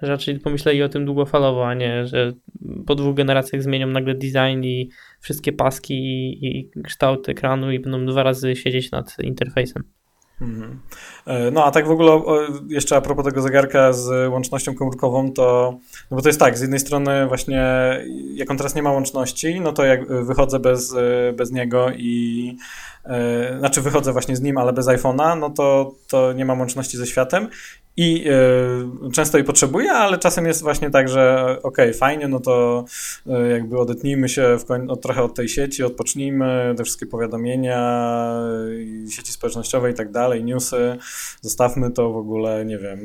[0.00, 2.32] Raczej pomyśleli o tym długofalowo, a nie, że
[2.86, 8.06] po dwóch generacjach zmienią nagle design i wszystkie paski i, i kształt ekranu i będą
[8.06, 9.84] dwa razy siedzieć nad interfejsem.
[10.40, 10.80] Mhm.
[11.26, 12.22] E, no a tak w ogóle
[12.68, 15.78] jeszcze a propos tego zegarka z łącznością komórkową, to
[16.10, 17.64] no bo to jest tak, z jednej strony właśnie
[18.34, 20.94] jak on teraz nie ma łączności, no to jak wychodzę bez,
[21.36, 22.56] bez niego i
[23.04, 26.96] e, znaczy wychodzę właśnie z nim, ale bez iPhone'a, no to, to nie mam łączności
[26.96, 27.48] ze światem
[27.96, 28.24] i
[29.06, 32.84] y, często jej potrzebuję, ale czasem jest właśnie tak, że okej, okay, fajnie, no to
[33.26, 38.34] y, jakby odetnijmy się koń- od, trochę od tej sieci, odpocznijmy, te wszystkie powiadomienia,
[39.10, 40.96] sieci społecznościowe i tak dalej, newsy,
[41.40, 43.00] zostawmy to w ogóle, nie wiem,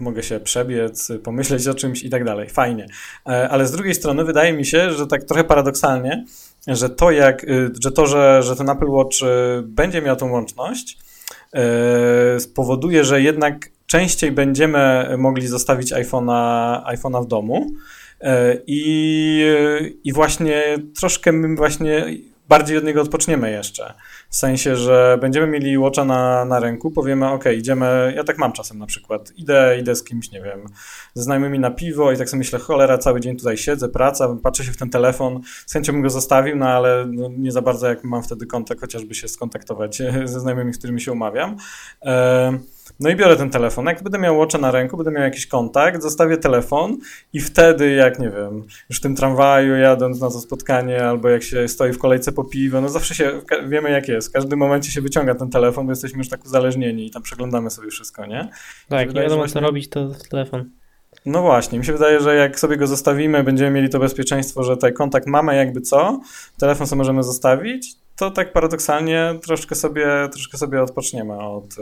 [0.00, 2.86] mogę się przebiec, pomyśleć o czymś i tak dalej, fajnie.
[3.24, 6.24] Ale z drugiej strony wydaje mi się, że tak trochę paradoksalnie,
[6.66, 7.46] że to jak,
[7.84, 9.16] że to, że, że ten Apple Watch
[9.62, 10.98] będzie miał tą łączność,
[12.38, 17.70] spowoduje, że jednak częściej będziemy mogli zostawić iPhone'a iPhone'a w domu
[18.20, 19.42] e, i,
[20.04, 20.62] i właśnie
[21.00, 22.06] troszkę my właśnie
[22.48, 23.94] bardziej od niego odpoczniemy jeszcze.
[24.30, 28.52] W sensie, że będziemy mieli Watcha na, na ręku, powiemy, ok, idziemy, ja tak mam
[28.52, 30.66] czasem na przykład, idę, idę z kimś, nie wiem,
[31.14, 34.64] ze znajomymi na piwo i tak sobie myślę, cholera, cały dzień tutaj siedzę, praca, patrzę
[34.64, 37.88] się w ten telefon, z chęcią bym go zostawił, no ale no, nie za bardzo
[37.88, 41.56] jak mam wtedy kontakt, chociażby się skontaktować ze znajomymi, z którymi się umawiam.
[42.02, 42.58] E,
[43.00, 43.86] no i biorę ten telefon.
[43.86, 46.98] Jak będę miał Watcha na ręku, będę miał jakiś kontakt, zostawię telefon
[47.32, 51.42] i wtedy, jak nie wiem, już w tym tramwaju jadąc na to spotkanie, albo jak
[51.42, 54.15] się stoi w kolejce po piwo, no zawsze się, wiemy jak jest.
[54.20, 57.70] W każdym momencie się wyciąga ten telefon, bo jesteśmy już tak uzależnieni i tam przeglądamy
[57.70, 58.48] sobie wszystko, nie?
[58.88, 59.60] Tak, nie wiadomo właśnie...
[59.60, 60.70] co robić, to telefon.
[61.26, 64.74] No właśnie, mi się wydaje, że jak sobie go zostawimy, będziemy mieli to bezpieczeństwo, że
[64.74, 66.20] tutaj kontakt mamy jakby co,
[66.58, 71.76] telefon sobie możemy zostawić, to tak paradoksalnie troszkę sobie, troszkę sobie odpoczniemy od,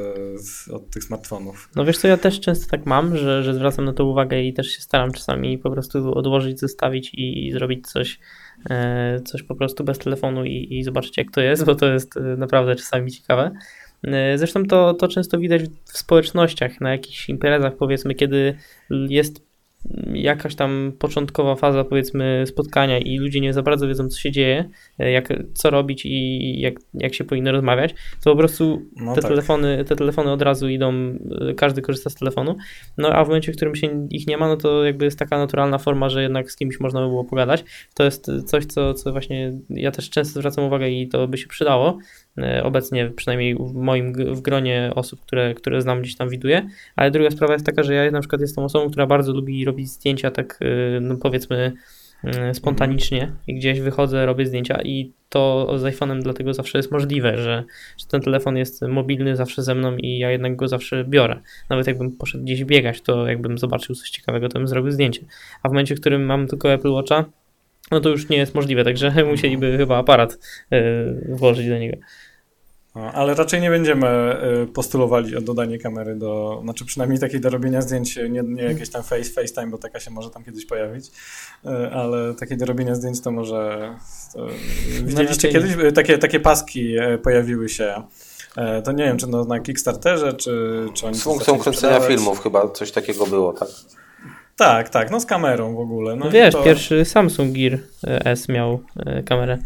[0.72, 1.68] od tych smartfonów.
[1.76, 4.52] No wiesz co, ja też często tak mam, że, że zwracam na to uwagę i
[4.52, 8.18] też się staram czasami po prostu odłożyć, zostawić i, i zrobić coś,
[8.70, 12.16] e, coś po prostu bez telefonu i, i zobaczyć jak to jest, bo to jest
[12.16, 13.50] e, naprawdę czasami ciekawe.
[14.04, 18.58] E, zresztą to, to często widać w społecznościach, na jakichś imprezach, powiedzmy, kiedy
[18.90, 19.43] jest
[20.12, 24.70] jakaś tam początkowa faza, powiedzmy, spotkania i ludzie nie za bardzo wiedzą, co się dzieje,
[24.98, 27.94] e, jak, co robić i jak, jak się powinno rozmawiać,
[28.24, 29.30] to po prostu no te, tak.
[29.30, 32.56] telefony, te telefony od razu idą, e, każdy korzysta z telefonu,
[32.98, 35.38] no a w momencie, w którym się ich nie ma, no to jakby jest taka
[35.38, 37.64] naturalna forma, że jednak z kimś można by było pogadać.
[37.94, 41.46] To jest coś, co, co właśnie ja też często zwracam uwagę i to by się
[41.46, 41.98] przydało,
[42.62, 47.30] obecnie przynajmniej w moim w gronie osób, które, które znam gdzieś tam widuję, ale druga
[47.30, 50.58] sprawa jest taka, że ja na przykład jestem osobą, która bardzo lubi robić zdjęcia tak
[50.62, 51.72] e, no powiedzmy
[52.24, 57.36] e, spontanicznie i gdzieś wychodzę, robię zdjęcia i to z iPhone'em dlatego zawsze jest możliwe,
[57.36, 57.64] że,
[57.98, 61.40] że ten telefon jest mobilny zawsze ze mną i ja jednak go zawsze biorę.
[61.70, 65.24] Nawet jakbym poszedł gdzieś biegać, to jakbym zobaczył coś ciekawego, to bym zrobił zdjęcie.
[65.62, 67.24] A w momencie, w którym mam tylko Apple Watcha,
[67.90, 70.38] no to już nie jest możliwe, także musieliby chyba aparat
[71.28, 71.96] włożyć do niego.
[72.94, 77.50] No, ale raczej nie będziemy y, postulowali o dodanie kamery do, znaczy przynajmniej takiej do
[77.50, 81.06] robienia zdjęć, nie, nie jakieś tam face, FaceTime, bo taka się może tam kiedyś pojawić,
[81.64, 83.94] y, ale takiej do robienia zdjęć to może...
[84.32, 84.46] To,
[85.04, 85.72] widzieliście no, kiedyś?
[85.84, 88.02] Y, takie, takie paski pojawiły się.
[88.84, 91.16] To nie wiem, czy no na Kickstarterze, czy, czy oni...
[91.16, 93.68] Z funkcją kręcenia filmów chyba coś takiego było, tak?
[94.56, 96.16] Tak, tak, no z kamerą w ogóle.
[96.16, 96.62] No, no wiesz, to...
[96.62, 97.78] pierwszy Samsung Gear
[98.24, 98.80] S miał
[99.24, 99.58] kamerę.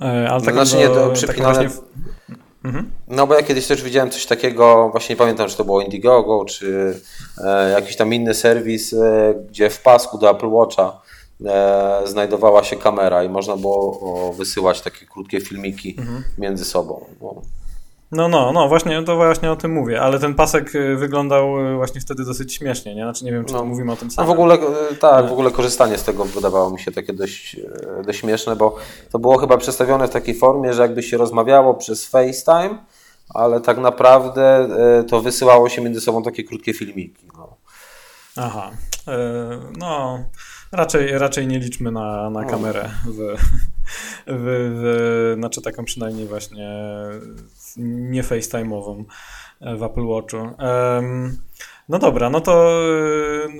[0.00, 1.54] Ale tak znaczy nie, to przypinane...
[1.54, 1.70] Tak
[2.64, 2.90] Mhm.
[3.08, 6.44] No bo ja kiedyś też widziałem coś takiego, właśnie nie pamiętam, czy to było Indiegogo,
[6.44, 7.00] czy
[7.44, 11.00] e, jakiś tam inny serwis, e, gdzie w pasku do Apple Watcha
[11.46, 16.24] e, znajdowała się kamera i można było o, wysyłać takie krótkie filmiki mhm.
[16.38, 17.04] między sobą.
[18.12, 21.76] No, no, no, właśnie, to właśnie o tym mówię, ale ten pasek y, wyglądał y,
[21.76, 23.02] właśnie wtedy dosyć śmiesznie, nie?
[23.02, 23.64] Znaczy nie wiem, czy no.
[23.64, 24.28] mówimy o tym samym.
[24.28, 24.54] No w ogóle,
[24.92, 27.56] y, tak, w ogóle korzystanie z tego wydawało mi się takie dość,
[28.06, 28.76] dość śmieszne, bo
[29.10, 32.78] to było chyba przedstawione w takiej formie, że jakby się rozmawiało przez FaceTime,
[33.28, 34.68] ale tak naprawdę
[35.08, 37.26] to wysyłało się między sobą takie krótkie filmiki.
[37.36, 37.56] No.
[38.36, 38.70] Aha,
[39.78, 40.18] no
[40.72, 43.36] raczej, raczej nie liczmy na, na kamerę w,
[44.26, 46.68] w, w, znaczy taką przynajmniej właśnie
[47.76, 49.04] nie FaceTime'ową
[49.60, 50.36] e, w Apple Watchu.
[51.88, 52.82] No dobra, no to,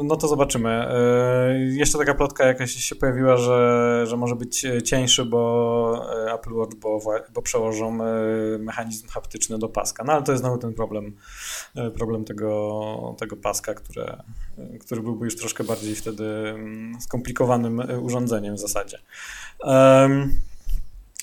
[0.04, 0.70] no to zobaczymy.
[0.70, 6.52] E, jeszcze taka plotka jakaś się pojawiła, że, że może być cieńszy, bo e, Apple
[6.52, 7.00] Watch, bo,
[7.34, 7.90] bo przełożą
[8.58, 10.04] mechanizm haptyczny do paska.
[10.04, 11.16] No ale to jest znowu ten problem,
[11.94, 14.22] problem tego, tego paska, które,
[14.80, 18.98] który byłby już troszkę bardziej wtedy mm, skomplikowanym urządzeniem w zasadzie.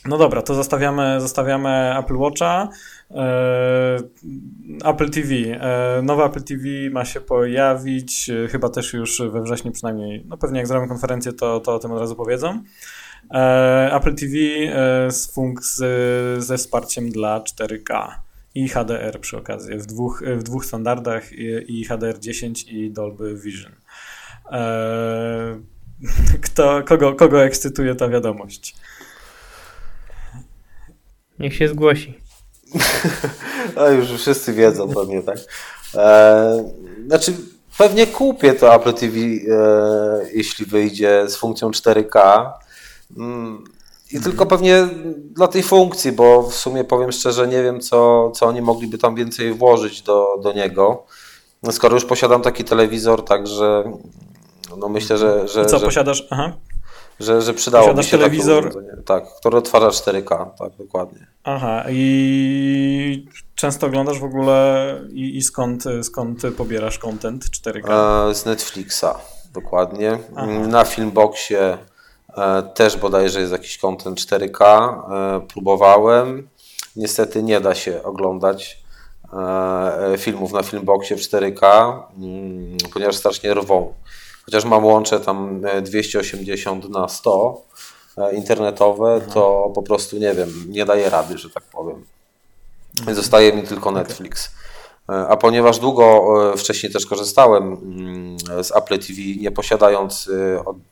[0.05, 2.69] No dobra, to zostawiamy, zostawiamy Apple Watcha.
[3.11, 3.97] E,
[4.85, 5.33] Apple TV.
[5.35, 10.25] E, nowe Apple TV ma się pojawić, e, chyba też już we wrześniu przynajmniej.
[10.27, 12.63] No pewnie jak zrobią konferencję, to, to o tym od razu powiedzą.
[13.91, 14.33] Apple TV
[15.11, 15.83] z funks
[16.37, 18.09] ze wsparciem dla 4K
[18.55, 23.71] i HDR przy okazji, w dwóch, w dwóch standardach i, i HDR10 i Dolby Vision.
[26.45, 28.75] Kto, kogo, kogo ekscytuje ta wiadomość?
[31.39, 32.19] Niech się zgłosi.
[33.75, 35.37] A już wszyscy wiedzą pewnie, tak?
[35.95, 36.63] E,
[37.07, 37.33] znaczy,
[37.77, 39.39] pewnie kupię to Apple TV, e,
[40.33, 42.49] jeśli wyjdzie z funkcją 4K.
[43.17, 43.63] Mm,
[44.11, 48.45] I tylko pewnie dla tej funkcji, bo w sumie powiem szczerze, nie wiem, co, co
[48.45, 51.05] oni mogliby tam więcej włożyć do, do niego.
[51.63, 53.83] No, skoro już posiadam taki telewizor, także
[54.77, 55.47] no myślę, że.
[55.47, 55.85] że co że...
[55.85, 56.27] posiadasz?
[56.29, 56.53] Aha.
[57.19, 58.83] Że, że przydało mi się telewizor.
[59.05, 61.27] Tak, który odtwarza 4K, tak, dokładnie.
[61.43, 68.29] Aha, i często oglądasz w ogóle i, i skąd, skąd pobierasz content 4K?
[68.29, 69.05] E, z Netflixa,
[69.53, 70.19] dokładnie.
[70.35, 70.45] Aha.
[70.47, 71.77] Na Filmboxie
[72.37, 74.63] e, też bodajże jest jakiś content 4K.
[74.63, 76.49] E, próbowałem.
[76.95, 78.87] Niestety nie da się oglądać
[80.17, 83.93] filmów na Filmboxie w 4K, mm, ponieważ strasznie rwą
[84.47, 87.61] chociaż mam łącze tam 280 e, na 100
[88.17, 89.31] e, internetowe, mhm.
[89.31, 92.05] to po prostu nie wiem, nie daje rady, że tak powiem.
[92.99, 93.15] Mhm.
[93.15, 94.51] Zostaje mi tylko Netflix.
[95.09, 96.25] E, a ponieważ długo
[96.57, 100.29] wcześniej też korzystałem mm, z Apple TV, nie posiadając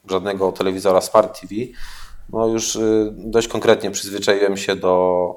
[0.09, 1.55] żadnego telewizora Smart TV,
[2.29, 2.77] no już
[3.11, 5.35] dość konkretnie przyzwyczaiłem się do,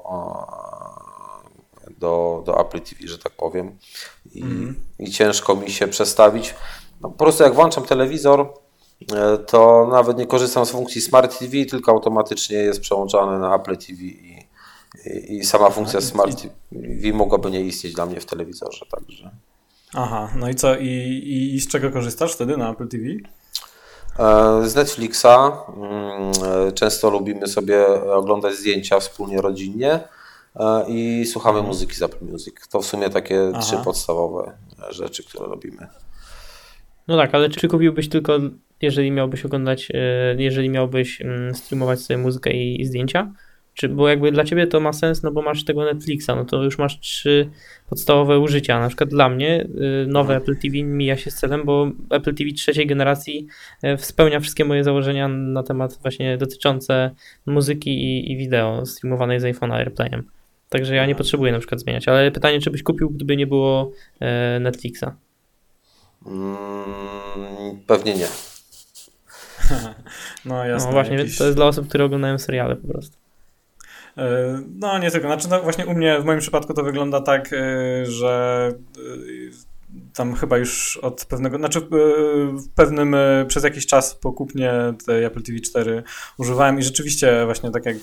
[1.99, 3.77] do, do Apple TV, że tak powiem.
[4.33, 4.75] I, mm.
[4.99, 6.55] I ciężko mi się przestawić.
[7.01, 8.53] No, po prostu jak włączam telewizor,
[9.15, 13.77] e, to nawet nie korzystam z funkcji Smart TV, tylko automatycznie jest przełączany na Apple
[13.77, 14.45] TV i,
[15.05, 16.41] I, i sama funkcja Smart
[16.71, 19.31] TV mogłaby nie istnieć dla mnie w telewizorze, także.
[19.93, 20.75] Aha, no i co?
[20.75, 23.03] I, i, i z czego korzystasz wtedy na Apple TV?
[24.67, 25.25] Z Netflixa.
[25.25, 29.99] Mm, często lubimy sobie oglądać zdjęcia wspólnie rodzinnie
[30.87, 32.55] i słuchamy muzyki z Apple Music.
[32.69, 33.61] To w sumie takie Aha.
[33.61, 34.57] trzy podstawowe
[34.89, 35.87] rzeczy, które robimy.
[37.09, 38.39] No tak, ale czy kupiłbyś tylko,
[38.81, 43.33] jeżeli miałbyś oglądać, e, jeżeli miałbyś mm, streamować sobie muzykę i, i zdjęcia?
[43.73, 46.63] Czy, bo jakby dla ciebie to ma sens, no bo masz tego Netflixa, no to
[46.63, 47.49] już masz trzy
[47.89, 48.79] podstawowe użycia.
[48.79, 49.67] Na przykład dla mnie
[50.03, 53.47] y, nowe Apple TV mija się z celem, bo Apple TV trzeciej generacji
[53.83, 57.11] e, spełnia wszystkie moje założenia na temat właśnie dotyczące
[57.45, 60.23] muzyki i, i wideo streamowanej z iPhone'a AirPlayem.
[60.69, 63.91] Także ja nie potrzebuję na przykład zmieniać, ale pytanie, czy byś kupił, gdyby nie było
[64.19, 65.05] e, Netflixa?
[66.25, 68.27] Mm, pewnie nie.
[70.45, 70.87] no jasne.
[70.87, 71.37] No właśnie, jakiś...
[71.37, 73.17] to jest dla osób, które oglądają seriale po prostu.
[74.17, 77.53] E, no nie tylko, znaczy no właśnie u mnie w moim przypadku to wygląda tak,
[77.53, 79.68] e, że e,
[80.13, 81.81] tam chyba już od pewnego, znaczy
[82.51, 83.15] w pewnym,
[83.47, 84.73] przez jakiś czas po kupnie
[85.05, 86.03] tej Apple TV 4
[86.37, 87.97] używałem i rzeczywiście właśnie tak jak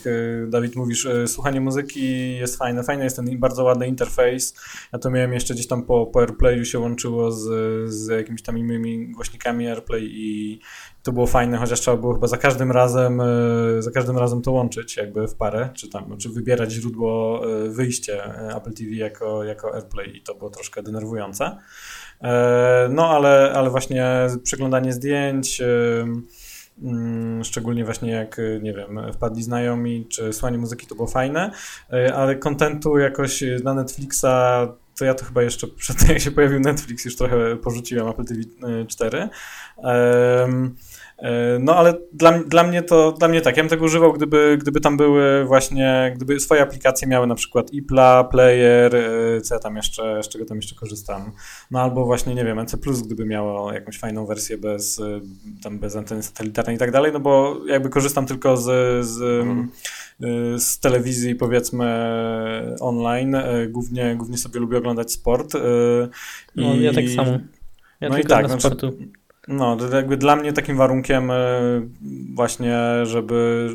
[0.48, 4.54] Dawid mówisz, słuchanie muzyki jest fajne, fajny jest ten bardzo ładny interfejs.
[4.92, 7.44] Ja to miałem jeszcze gdzieś tam po, po AirPlayu się łączyło z,
[7.92, 10.60] z jakimiś tam innymi głośnikami AirPlay i,
[11.06, 13.24] to było fajne, chociaż trzeba było chyba za każdym razem, e,
[13.78, 18.24] za każdym razem to łączyć jakby w parę, czy tam, czy wybierać źródło, e, wyjście
[18.24, 21.56] e, Apple TV jako, jako AirPlay i to było troszkę denerwujące.
[22.90, 25.62] No ale, ale właśnie przeglądanie zdjęć,
[26.82, 31.50] mm, szczególnie właśnie jak, nie wiem, wpadli znajomi, czy słuchanie muzyki to było fajne,
[32.14, 34.26] ale kontentu jakoś na Netflixa
[34.98, 38.24] to ja to chyba jeszcze przed tym, jak się pojawił Netflix, już trochę porzuciłem Apple
[38.24, 38.40] TV
[38.86, 39.28] 4.
[39.76, 40.76] Um,
[41.18, 44.58] E, no ale dla, dla, mnie to, dla mnie tak, ja bym tego używał, gdyby,
[44.60, 49.58] gdyby tam były właśnie, gdyby swoje aplikacje miały na przykład IPLA, Player, e, co ja
[49.60, 51.32] tam jeszcze, z czego tam jeszcze korzystam,
[51.70, 52.76] no albo właśnie, nie wiem, NC+,
[53.06, 55.20] gdyby miało jakąś fajną wersję bez, e,
[55.62, 59.70] tam bez anteny satelitarnej i tak dalej, no bo jakby korzystam tylko z, z, mhm.
[60.58, 61.86] Z telewizji powiedzmy
[62.80, 63.36] online,
[63.68, 65.52] głównie, głównie sobie lubię oglądać sport.
[66.56, 67.38] No, I, ja tak samo.
[68.00, 68.92] Ja no i tak, sportu.
[69.48, 71.30] No, jakby dla mnie takim warunkiem
[72.34, 73.68] właśnie, żeby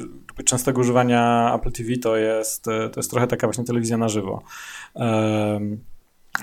[0.46, 4.44] częstego używania Apple TV to jest, to jest trochę taka właśnie telewizja na żywo.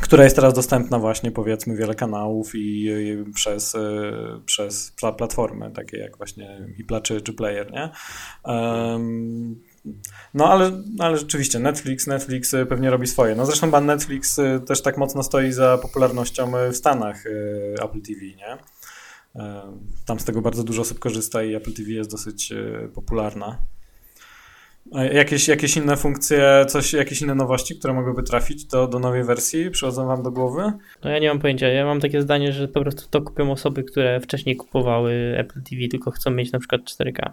[0.00, 4.12] która jest teraz dostępna właśnie powiedzmy wiele kanałów i, i przez, e,
[4.46, 7.90] przez platformy takie jak właśnie Ipla czy, czy Player, nie?
[8.44, 9.60] Um,
[10.34, 13.34] no ale, ale rzeczywiście Netflix, Netflix pewnie robi swoje.
[13.34, 17.24] No zresztą pan Netflix też tak mocno stoi za popularnością w Stanach
[17.82, 18.58] Apple TV, nie?
[20.06, 22.52] Tam z tego bardzo dużo osób korzysta i Apple TV jest dosyć
[22.94, 23.58] popularna.
[25.12, 29.70] Jakieś, jakieś inne funkcje, coś, jakieś inne nowości, które mogłyby trafić do, do nowej wersji,
[29.70, 30.72] przychodzą wam do głowy?
[31.04, 31.68] No ja nie mam pojęcia.
[31.68, 35.88] Ja mam takie zdanie, że po prostu to kupią osoby, które wcześniej kupowały Apple TV,
[35.90, 37.30] tylko chcą mieć na przykład 4K.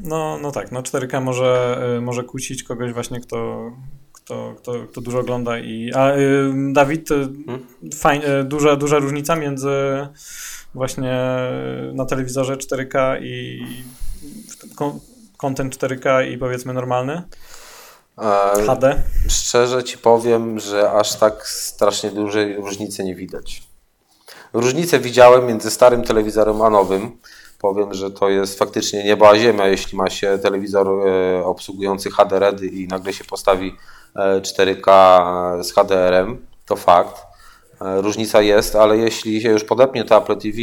[0.00, 3.70] No, no tak, no 4K może, e, może kusić kogoś właśnie, kto,
[4.12, 5.58] kto, kto, kto dużo ogląda.
[5.58, 7.14] I, a y, Dawid, y,
[7.46, 7.66] hmm?
[7.94, 9.68] fajnie, duża, duża różnica między
[10.74, 11.20] właśnie
[11.94, 13.66] na telewizorze 4K i
[15.36, 17.22] content 4K i powiedzmy normalny?
[18.66, 19.02] HD?
[19.28, 23.62] Szczerze ci powiem, że aż tak strasznie dużej różnicy nie widać.
[24.52, 27.18] Różnicę widziałem między starym telewizorem a nowym.
[27.58, 32.38] Powiem, że to jest faktycznie nieba a ziemia, jeśli ma się telewizor e, obsługujący HD
[32.38, 33.76] RED i nagle się postawi
[34.42, 37.28] 4K z HDR-em, to fakt.
[37.80, 40.58] E, różnica jest, ale jeśli się już podepnie to Apple TV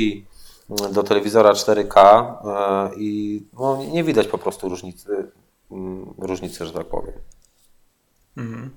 [0.70, 5.32] mm, do telewizora 4K e, i no, nie widać po prostu różnicy,
[5.72, 7.14] mm, różnicy że tak powiem.
[8.38, 8.72] Mhm.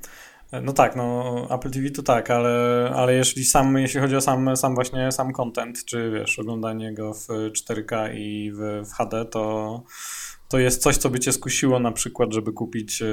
[0.62, 4.56] No tak, no Apple TV to tak, ale, ale jeśli sam, jeśli chodzi o sam,
[4.56, 9.82] sam właśnie sam content, czy wiesz, oglądanie go w 4K i w, w HD, to
[10.48, 13.06] to jest coś, co by cię skusiło na przykład, żeby kupić e,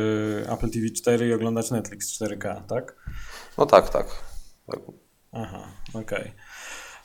[0.51, 2.95] Apple TV 4 i oglądać Netflix 4K, tak?
[3.57, 4.07] No tak, tak.
[5.31, 6.31] Aha, okej.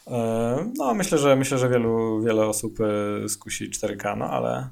[0.07, 0.19] Okay.
[0.19, 4.69] E, no, myślę, że myślę, że wielu, wiele osób e, skusi 4K, no ale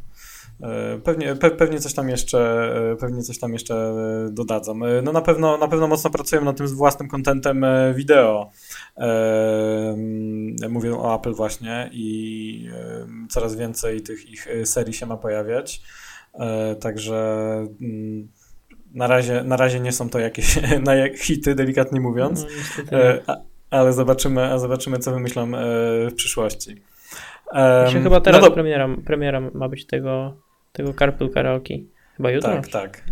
[1.04, 3.94] pewnie, pe, pewnie coś tam jeszcze pewnie coś tam jeszcze
[4.30, 4.80] dodadzą.
[5.02, 8.50] No na pewno na pewno mocno pracują nad tym z własnym kontentem wideo.
[10.68, 12.68] Mówię o Apple właśnie i
[13.28, 15.82] coraz więcej tych ich e, serii się ma pojawiać.
[16.34, 17.16] E, także
[17.80, 18.28] mm,
[18.94, 22.46] na razie, na razie nie są to jakieś na hity, delikatnie mówiąc,
[22.92, 23.22] no, e,
[23.70, 25.50] ale zobaczymy, a zobaczymy, co wymyślą
[26.10, 26.82] w przyszłości.
[27.52, 30.36] Um, chyba teraz no premiera, premiera ma być tego,
[30.78, 31.74] tego Carpool Karaoke.
[32.16, 32.50] Chyba jutro.
[32.50, 33.02] Tak, tak.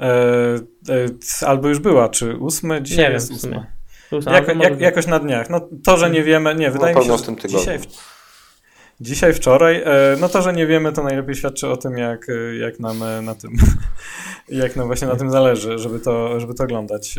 [0.00, 0.06] E,
[0.88, 2.82] e, albo już była, czy ósmy?
[2.82, 3.66] Dzisiaj Nie jest wiem ósma.
[4.10, 5.50] Ósma, Jako, jak, jakoś na dniach.
[5.50, 7.58] No to, że nie wiemy, nie, wydaje mi pewno się, w że tym tygodniu.
[7.58, 7.78] dzisiaj,
[9.00, 12.56] dzisiaj, wczoraj, e, no to, że nie wiemy, to najlepiej świadczy o tym, jak, e,
[12.56, 13.52] jak nam e, na tym,
[14.48, 17.18] jak nam właśnie na tym zależy, żeby to, żeby to oglądać.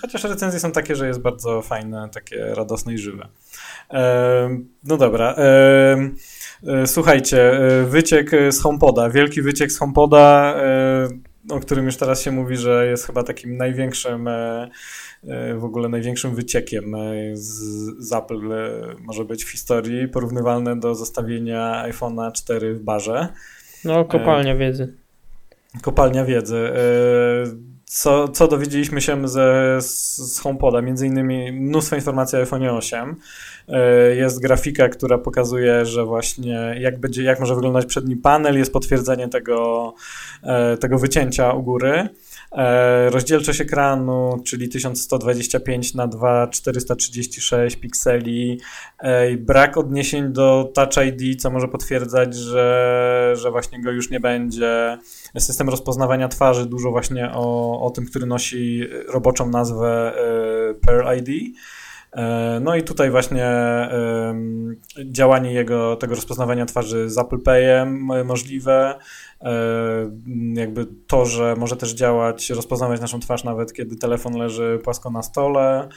[0.00, 3.28] Chociaż recenzje są takie, że jest bardzo fajne, takie radosne i żywe.
[4.84, 5.36] No dobra.
[6.66, 11.08] E, Słuchajcie, e, wyciek z HomePoda, wielki wyciek z HomePoda, e,
[11.50, 14.28] o którym już teraz się mówi, że jest chyba takim największym,
[15.56, 16.96] w ogóle największym wyciekiem
[17.32, 18.40] z, Apple
[19.00, 23.28] może być w historii, porównywalne do zostawienia iPhone'a 4 w barze.
[23.84, 24.94] No, kopalnia wiedzy.
[25.82, 26.70] Kopalnia wiedzy.
[27.84, 30.82] Co, co dowiedzieliśmy się ze, z HomePoda?
[30.82, 33.16] Między innymi mnóstwo informacji o iPhone 8.
[33.68, 38.72] E, Jest grafika, która pokazuje, że właśnie jak, będzie, jak może wyglądać przedni panel, jest
[38.72, 39.94] potwierdzenie tego,
[40.42, 42.08] e, tego wycięcia u góry.
[42.52, 48.60] E, Rozdzielczość ekranu, czyli 1125 na 2436 pikseli.
[49.38, 54.98] Brak odniesień do Touch ID, co może potwierdzać, że, że właśnie go już nie będzie.
[55.38, 60.12] System rozpoznawania twarzy, dużo właśnie o, o tym, który nosi roboczą nazwę
[60.80, 61.56] Pearl ID.
[62.14, 63.50] E, No i tutaj właśnie
[65.04, 68.98] działanie jego, tego rozpoznawania twarzy z Apple Payem e, możliwe.
[69.40, 69.54] E,
[70.54, 75.22] Jakby to, że może też działać, rozpoznawać naszą twarz nawet kiedy telefon leży płasko na
[75.22, 75.88] stole.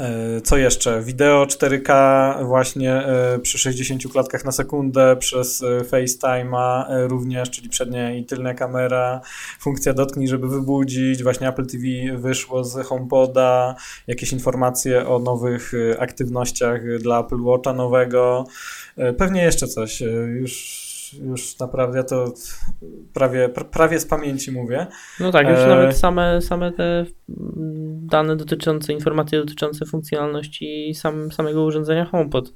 [0.00, 1.02] E, Co jeszcze?
[1.02, 8.14] Wideo 4K właśnie e, przy 60 klatkach na sekundę przez e, FaceTime'a również, czyli przednia
[8.14, 9.20] i tylna kamera.
[9.60, 11.22] Funkcja dotknij, żeby wybudzić.
[11.22, 11.84] Właśnie Apple TV
[12.18, 13.74] wyszło z HomePoda.
[14.06, 18.46] Jakieś informacje o nowych aktywnościach dla Apple Watcha nowego.
[19.18, 20.02] Pewnie jeszcze coś.
[20.40, 20.82] Już,
[21.22, 22.32] już naprawdę ja to
[23.14, 24.86] prawie, pra- prawie z pamięci mówię.
[25.20, 26.82] No tak, już E, nawet same, same te
[27.28, 27.81] mm,
[28.12, 32.52] dane dotyczące, informacje dotyczące funkcjonalności sam, samego urządzenia HomePod.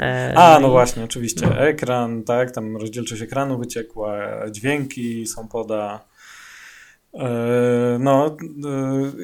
[0.00, 1.58] E, A, i- no właśnie, oczywiście.
[1.60, 4.16] Ekran, tak, tam rozdzielczość ekranu wyciekła,
[4.50, 6.04] dźwięki są poda.
[7.14, 8.36] E, No e,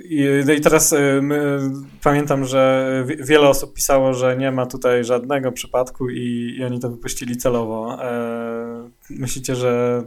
[0.04, 1.58] i, no i teraz e, my,
[2.02, 6.80] pamiętam, że wi- wiele osób pisało, że nie ma tutaj żadnego przypadku i, i oni
[6.80, 7.98] to wypuścili celowo.
[9.10, 10.02] Myślicie, że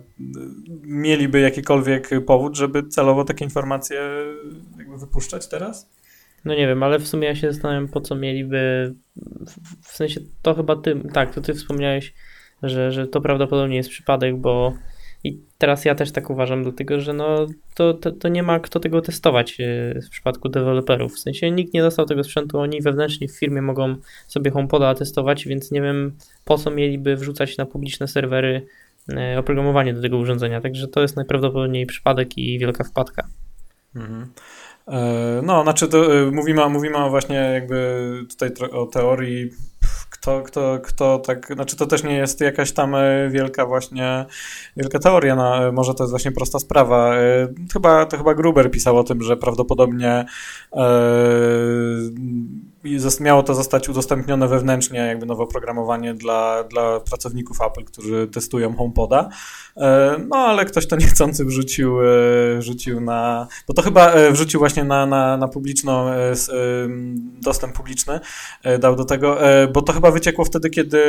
[0.84, 4.02] mieliby jakikolwiek powód, żeby celowo takie informacje
[4.90, 5.90] jakby wypuszczać teraz?
[6.46, 8.94] No nie wiem, ale w sumie ja się zastanawiam, po co mieliby.
[9.82, 12.14] w- sensie to chyba ty, tak, to ty wspomniałeś,
[12.64, 14.74] że, że to prawdopodobnie jest przypadek, bo
[15.24, 18.80] i teraz ja też tak uważam, dlatego że no to, to, to nie ma kto
[18.80, 21.16] tego testować e, w przypadku deweloperów.
[21.16, 23.96] W sensie nikt nie dostał tego sprzętu, oni wewnętrznie w firmie mogą
[24.28, 28.66] sobie HomePoda testować, więc nie wiem po co mieliby wrzucać na publiczne serwery
[29.14, 30.62] e, oprogramowanie do tego urządzenia.
[30.62, 33.28] Także to jest najprawdopodobniej przypadek i wielka wpadka.
[33.96, 34.28] Mhm.
[34.90, 39.50] E, No, znaczy to, e, mówimy, mówimy właśnie jakby tutaj o teorii,
[40.10, 44.26] kto, kto, kto tak, znaczy to też nie jest jakaś tam e, wielka właśnie,
[44.78, 47.14] wielka teoria, no, może to jest właśnie prosta sprawa.
[47.74, 50.26] Chyba, to chyba Gruber pisał o tym, że prawdopodobnie
[50.72, 52.12] zos-
[53.22, 59.30] miało to zostać udostępnione wewnętrznie, jakby nowe oprogramowanie dla, dla pracowników Apple, którzy testują HomePoda.
[59.78, 62.06] E, No, ale ktoś to niechcący wrzucił, e,
[62.60, 63.48] wrzucił na.
[63.68, 66.10] Bo to chyba e, wrzucił właśnie na, na, na publiczną,
[67.42, 68.20] dostęp publiczny,
[68.80, 69.38] dał do tego,
[69.74, 71.00] bo to chyba wyciekło wtedy, kiedy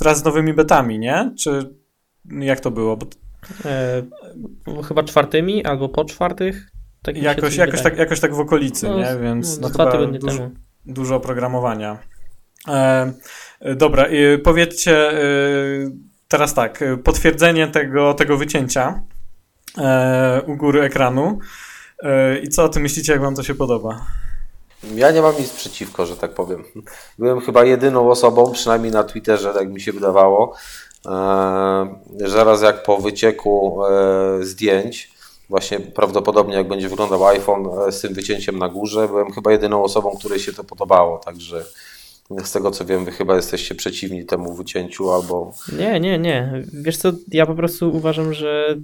[0.00, 1.34] wraz z nowymi betami, nie?
[1.38, 1.74] Czy
[2.30, 2.96] jak to było?
[2.96, 3.06] Bo
[4.82, 6.70] chyba czwartymi albo po czwartych.
[7.02, 9.16] Tak jakoś, jakoś, tak, jakoś tak w okolicy, No, nie?
[9.22, 10.50] Więc no, no, dwa chyba tygodnie dużo, temu.
[10.88, 11.98] Dużo oprogramowania.
[12.68, 13.12] E,
[13.76, 15.18] dobra, e, powiedzcie e,
[16.28, 19.02] teraz tak, potwierdzenie tego, tego wycięcia
[19.78, 21.38] e, u góry ekranu.
[22.02, 24.06] E, I co o tym myślicie, jak wam to się podoba?
[24.94, 26.64] Ja nie mam nic przeciwko, że tak powiem.
[27.18, 30.54] Byłem chyba jedyną osobą, przynajmniej na Twitterze, tak mi się wydawało,
[31.06, 31.10] e,
[32.20, 33.80] że zaraz jak po wycieku
[34.40, 35.17] zdjęć,
[35.48, 39.82] właśnie prawdopodobnie jak będzie wyglądał iPhone e, z tym wycięciem na górze, byłem chyba jedyną
[39.82, 41.64] osobą, której się to podobało, także
[42.44, 46.62] z tego co wiem, wy chyba jesteście przeciwni temu wycięciu albo Nie, nie, nie.
[46.72, 48.76] Wiesz co, ja po prostu uważam, że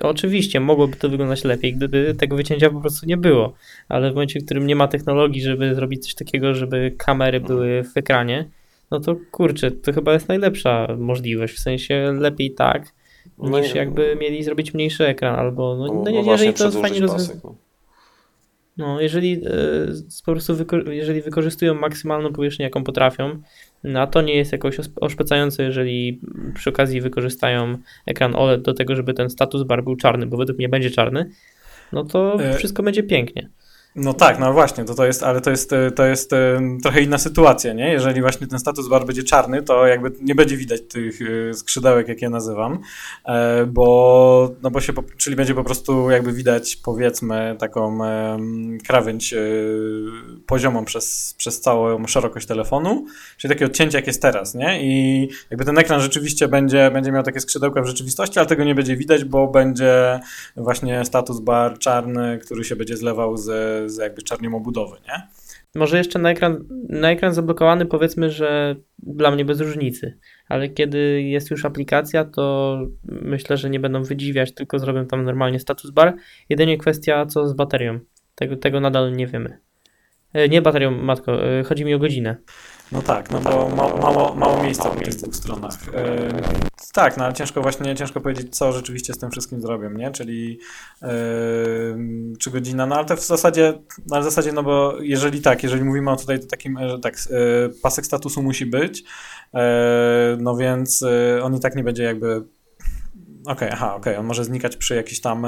[0.00, 3.52] oczywiście mogłoby to wyglądać lepiej, gdyby tego wycięcia po prostu nie było,
[3.88, 7.84] ale w momencie, w którym nie ma technologii, żeby zrobić coś takiego, żeby kamery były
[7.84, 8.50] w ekranie,
[8.90, 12.92] no to kurczę, to chyba jest najlepsza możliwość, w sensie lepiej tak,
[13.42, 16.70] No niż nie- jakby mieli zrobić mniejszy ekran, albo no, no, no, no jeżeli to
[16.70, 17.40] fajnie rozwiązane.
[17.44, 17.54] No.
[18.76, 19.48] No, jeżeli e,
[20.26, 23.42] po prostu wyko- jeżeli wykorzystują maksymalną powierzchnię, jaką potrafią,
[23.84, 26.20] No a to nie jest jakoś oszpecające, jeżeli
[26.54, 30.58] przy okazji wykorzystają ekran OLED do tego, żeby ten status bar był czarny, bo według
[30.58, 31.30] mnie będzie czarny,
[31.92, 33.48] no to e, wszystko będzie pięknie.
[33.96, 36.30] No tak, no właśnie, to, to jest, ale to jest, to jest
[36.82, 37.92] trochę inna sytuacja, nie?
[37.92, 42.08] Jeżeli właśnie ten status bar będzie czarny, to jakby nie będzie widać tych y, skrzydełek,
[42.08, 42.78] jak je nazywam,
[43.24, 47.98] e, bo, no bo się, czyli będzie po prostu jakby widać powiedzmy taką
[48.86, 49.34] krawędź
[50.46, 54.82] poziomą przez, przez całą szerokość telefonu, czyli takie odcięcie jak jest teraz, nie?
[54.82, 58.74] I jakby ten ekran rzeczywiście będzie, będzie miał takie skrzydełka w rzeczywistości, ale tego nie
[58.74, 60.20] będzie widać, bo będzie
[60.56, 65.28] właśnie status bar czarny, który się będzie zlewał z z jakby czarnią obudowy, nie?
[65.74, 70.18] Może jeszcze na ekran, na ekran zablokowany powiedzmy, że dla mnie bez różnicy,
[70.48, 75.60] ale kiedy jest już aplikacja, to myślę, że nie będą wydziwiać, tylko zrobią tam normalnie
[75.60, 76.16] status bar.
[76.48, 78.00] Jedynie kwestia co z baterią.
[78.34, 79.67] Tego, tego nadal nie wiemy.
[80.32, 82.36] E, nie baterią, matko, e, chodzi mi o godzinę.
[82.92, 85.86] No tak, no bo ma, mało, mało miejsca w tych stronach.
[85.86, 86.42] Yy,
[86.92, 90.10] tak, no ale ciężko właśnie, ciężko powiedzieć, co rzeczywiście z tym wszystkim zrobią, nie?
[90.10, 90.58] Czyli
[91.02, 91.08] yy,
[92.38, 95.84] czy godzina, no ale to w zasadzie, no w zasadzie, no bo jeżeli tak, jeżeli
[95.84, 99.04] mówimy o tutaj takim, że tak, yy, pasek statusu musi być,
[100.38, 101.04] no więc
[101.42, 102.44] on i tak nie będzie jakby
[103.48, 104.18] Okej, okay, aha, okej, okay.
[104.18, 105.46] on może znikać przy jakichś tam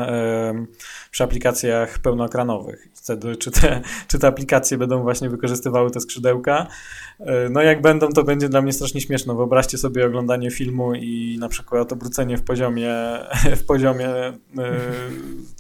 [1.11, 2.89] przy aplikacjach pełnoekranowych.
[2.95, 6.67] Wtedy czy te, czy te aplikacje będą właśnie wykorzystywały te skrzydełka?
[7.21, 9.35] E, no jak będą, to będzie dla mnie strasznie śmieszne.
[9.35, 12.95] Wyobraźcie sobie oglądanie filmu i na przykład obrócenie w poziomie,
[13.63, 14.35] w poziomie e,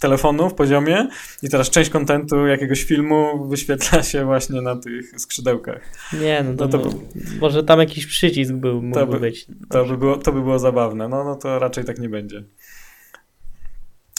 [0.00, 1.08] telefonu, w poziomie
[1.42, 5.80] i teraz część kontentu jakiegoś filmu wyświetla się właśnie na tych skrzydełkach.
[6.20, 6.96] Nie, no to, no to by,
[7.40, 9.46] może tam jakiś przycisk był, mógłby to by, być.
[9.68, 11.08] To by, było, to by było zabawne.
[11.08, 12.29] No, no to raczej tak nie będzie.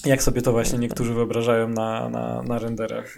[0.05, 3.18] Jak sobie to właśnie niektórzy wyobrażają na, na, na renderach.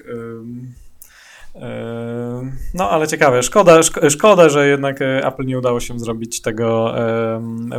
[2.74, 3.44] No, ale ciekawe.
[3.44, 3.80] Szkoda,
[4.10, 6.96] szkoda, że jednak e, Apple nie udało się zrobić tego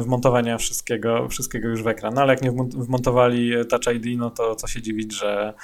[0.00, 2.14] wmontowania wszystkiego, wszystkiego już w ekran.
[2.14, 5.54] No, ale jak nie wmontowali Touch ID, no to co się dziwić, że,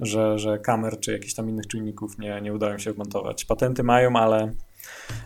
[0.00, 3.44] że, że kamer czy jakichś tam innych czynników nie, nie udało się wmontować.
[3.44, 4.52] Patenty mają, ale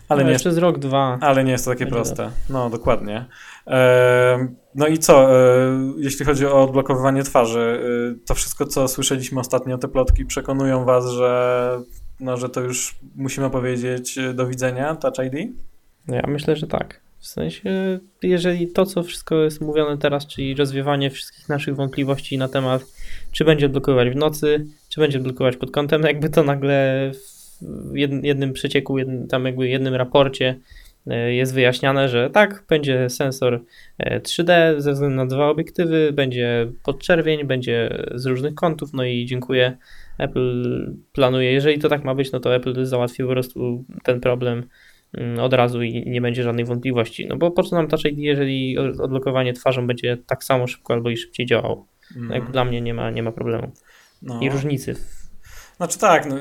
[0.09, 1.17] ale no nie przez rok, dwa.
[1.21, 2.31] Ale nie jest to takie proste.
[2.49, 3.25] No, dokładnie.
[4.75, 7.81] no i co, e, jeśli chodzi o odblokowywanie twarzy,
[8.13, 11.81] e, to wszystko, co słyszeliśmy ostatnio, te plotki przekonują was, że,
[12.19, 15.51] no, że to już musimy powiedzieć do widzenia Touch ID?
[16.07, 17.03] No ja myślę, że tak.
[17.19, 22.47] W sensie, jeżeli to, co wszystko jest mówione teraz, czyli rozwiewanie wszystkich naszych wątpliwości na
[22.47, 22.81] temat,
[23.31, 27.11] czy będzie odblokowywać w nocy, czy będzie odblokować pod kątem, jakby to nagle
[27.61, 30.59] w jednym przecieku, jednym, tam jakby jednym raporcie
[31.07, 33.63] e, jest wyjaśniane, że tak, będzie sensor
[33.99, 39.25] 3D e, ze względu na dwa obiektywy, będzie podczerwień, będzie z różnych kątów, no i
[39.25, 39.77] dziękuję.
[40.17, 44.63] Apple planuje, jeżeli to tak ma być, no to Apple załatwi po prostu ten problem
[45.13, 47.27] mm, od razu i nie będzie żadnej wątpliwości.
[47.27, 51.09] No bo po co nam Touch ID, jeżeli odblokowanie twarzą będzie tak samo szybko albo
[51.09, 51.87] i szybciej działało?
[52.15, 52.31] Mm.
[52.31, 53.71] Jak dla mnie nie ma, nie ma problemu.
[54.21, 54.39] No.
[54.41, 54.95] I różnicy
[55.77, 56.35] znaczy tak, no,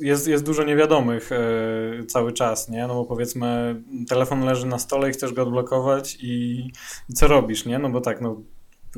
[0.00, 2.86] jest, jest dużo niewiadomych e, cały czas, nie?
[2.86, 6.66] No bo powiedzmy telefon leży na stole i chcesz go odblokować i,
[7.08, 7.78] i co robisz, nie?
[7.78, 8.42] No bo tak, no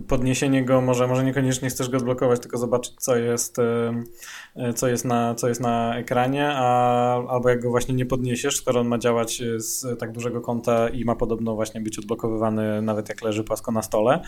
[0.09, 5.05] podniesienie go może, może niekoniecznie chcesz go odblokować, tylko zobaczyć, co jest, e, co jest,
[5.05, 8.99] na, co jest na ekranie, a, albo jak go właśnie nie podniesiesz, skoro on ma
[8.99, 13.73] działać z tak dużego kąta i ma podobno właśnie być odblokowywany nawet jak leży płasko
[13.73, 14.23] na stole,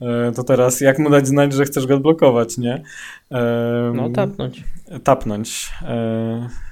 [0.00, 2.82] e, to teraz jak mu dać znać, że chcesz go odblokować, nie?
[3.94, 4.64] No tapnąć.
[5.04, 5.72] Tapnąć.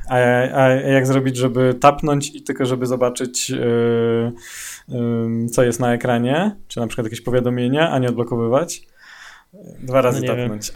[0.09, 0.16] A,
[0.55, 3.52] a jak zrobić, żeby tapnąć i tylko żeby zobaczyć
[5.52, 8.82] co jest na ekranie, czy na przykład jakieś powiadomienia, a nie odblokowywać.
[9.82, 10.72] Dwa razy no tapnąć.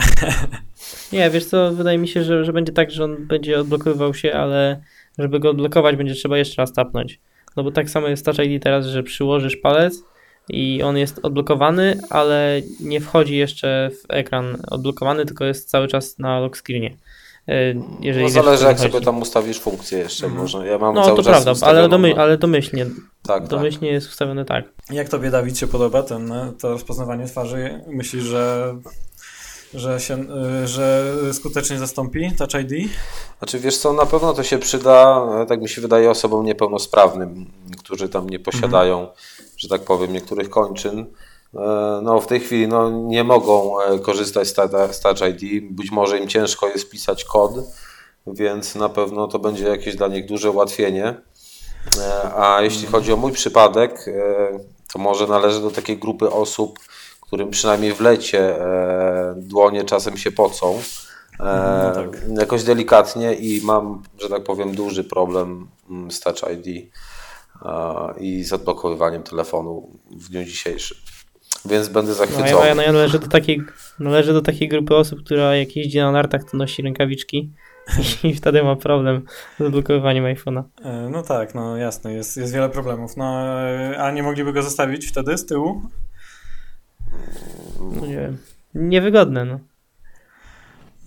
[1.13, 4.35] Nie, wiesz co, wydaje mi się, że, że będzie tak, że on będzie odblokowywał się,
[4.35, 4.81] ale
[5.19, 7.21] żeby go odblokować, będzie trzeba jeszcze raz tapnąć.
[7.57, 10.03] No bo tak samo jest Touch ID teraz, że przyłożysz palec
[10.49, 16.19] i on jest odblokowany, ale nie wchodzi jeszcze w ekran odblokowany, tylko jest cały czas
[16.19, 16.97] na lock screenie.
[17.49, 20.43] E, jeżeli no zależy jak sobie tam ustawisz funkcję jeszcze, mhm.
[20.43, 20.67] może.
[20.67, 22.87] Ja mam no cały to czas prawda, ale, domy, ale domyślnie.
[22.87, 23.49] Tak, tak.
[23.49, 23.95] domyślnie tak.
[23.95, 24.65] jest ustawione tak.
[24.91, 27.81] Jak tobie Dawid się podoba ten, to rozpoznawanie twarzy?
[27.87, 28.75] Myślisz, że
[29.75, 30.27] że, się,
[30.65, 32.91] y, że skutecznie zastąpi Touch ID?
[33.39, 37.47] Znaczy wiesz co, na pewno to się przyda, tak mi się wydaje, osobom niepełnosprawnym,
[37.79, 39.17] którzy tam nie posiadają, mhm.
[39.57, 41.07] że tak powiem, niektórych kończyn.
[41.55, 45.65] E, no, w tej chwili no, nie mogą e, korzystać z Touch ID.
[45.71, 47.53] Być może im ciężko jest pisać kod,
[48.27, 51.21] więc na pewno to będzie jakieś dla nich duże ułatwienie.
[51.99, 54.07] E, a jeśli chodzi o mój przypadek,
[54.93, 56.79] to może należę do takiej grupy osób,
[57.21, 58.57] którym przynajmniej w lecie
[59.37, 60.81] dłonie czasem się pocą.
[61.39, 62.09] No tak.
[62.39, 66.93] Jakoś delikatnie i mam, że tak powiem, duży problem mm, z Touch ID.
[68.21, 70.97] i z odblokowywaniem telefonu w dniu dzisiejszym.
[71.65, 72.49] Więc będę No, zachwycony.
[72.51, 73.63] ja, ja, no, ja należę, do takiej,
[73.99, 77.51] należę do takiej grupy osób, która jak jeździ na nartach, to nosi rękawiczki
[78.25, 79.23] i wtedy ma problem
[79.59, 80.63] z odblokowywaniem iPhone'a.
[80.85, 83.17] E, No tak, no jasne, jest, jest wiele problemów.
[83.17, 85.83] No, e, a nie mogliby go zostawić wtedy z tyłu?
[87.81, 88.37] No nie wiem.
[88.75, 89.59] Niewygodne, no.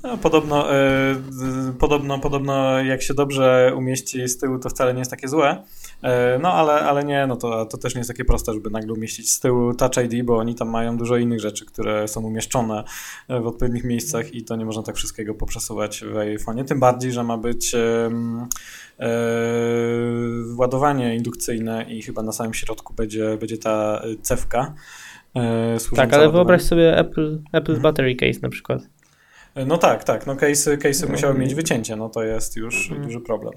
[0.04, 0.66] No, podobno,
[1.30, 5.64] z- podobno, podobno jak się dobrze umieści z tyłu, to wcale nie jest takie złe.
[6.04, 8.94] E, no ale, ale nie, no to, to też nie jest takie proste, żeby nagle
[8.94, 12.84] umieścić z tyłu Touch ID, bo oni tam mają dużo innych rzeczy, które są umieszczone
[13.28, 16.66] e, w odpowiednich miejscach i to nie można tak wszystkiego poprzesuwać w iPhone'ie.
[16.66, 18.48] Tym bardziej, że ma być em,
[19.00, 19.08] e,
[20.58, 24.74] ładowanie indukcyjne i chyba na samym środku będzie, będzie ta cewka.
[25.78, 27.82] służąca Tak, ale wyobraź sobie Apple, Apple's Mhm.
[27.82, 28.82] Battery Case na przykład.
[29.66, 30.28] No tak, tak.
[30.28, 31.12] No case'y, case'y No.
[31.12, 33.02] musiały mieć wycięcie, no to jest już Mhm.
[33.08, 33.54] duży problem.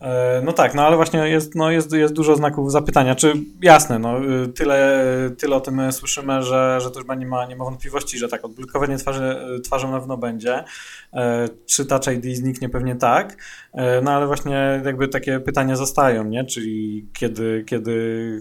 [0.00, 3.14] E, No tak, no ale właśnie jest, no jest, jest dużo znaków zapytania.
[3.14, 3.32] Czy
[3.62, 5.04] jasne, no y, tyle,
[5.38, 8.44] tyle o tym słyszymy, że, że to już nie ma, nie ma wątpliwości, że tak,
[8.44, 10.64] odblokowanie twarzy, twarzą na pewno będzie.
[11.12, 12.68] E, Czy Touch ID zniknie?
[12.68, 13.36] Pewnie tak.
[13.72, 16.44] E, No ale właśnie jakby takie pytania zostają, nie?
[16.44, 18.40] Czyli kiedy, kiedy,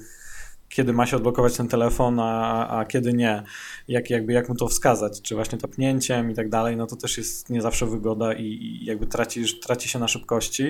[0.69, 3.43] kiedy ma się odblokować ten telefon, a, a kiedy nie.
[3.87, 7.17] Jak, jakby, jak mu to wskazać, czy właśnie topnięciem i tak dalej, no to też
[7.17, 10.63] jest nie zawsze wygoda i, i jakby tracisz, traci się na szybkości.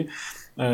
[0.58, 0.66] Yy,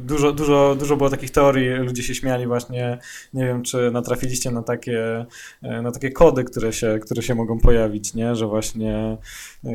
[0.00, 2.98] Dużo, dużo, dużo było takich teorii, ludzie się śmiali właśnie,
[3.34, 5.26] nie wiem czy natrafiliście na takie,
[5.62, 8.36] e, na takie kody, które się, które się mogą pojawić, nie?
[8.36, 9.16] że właśnie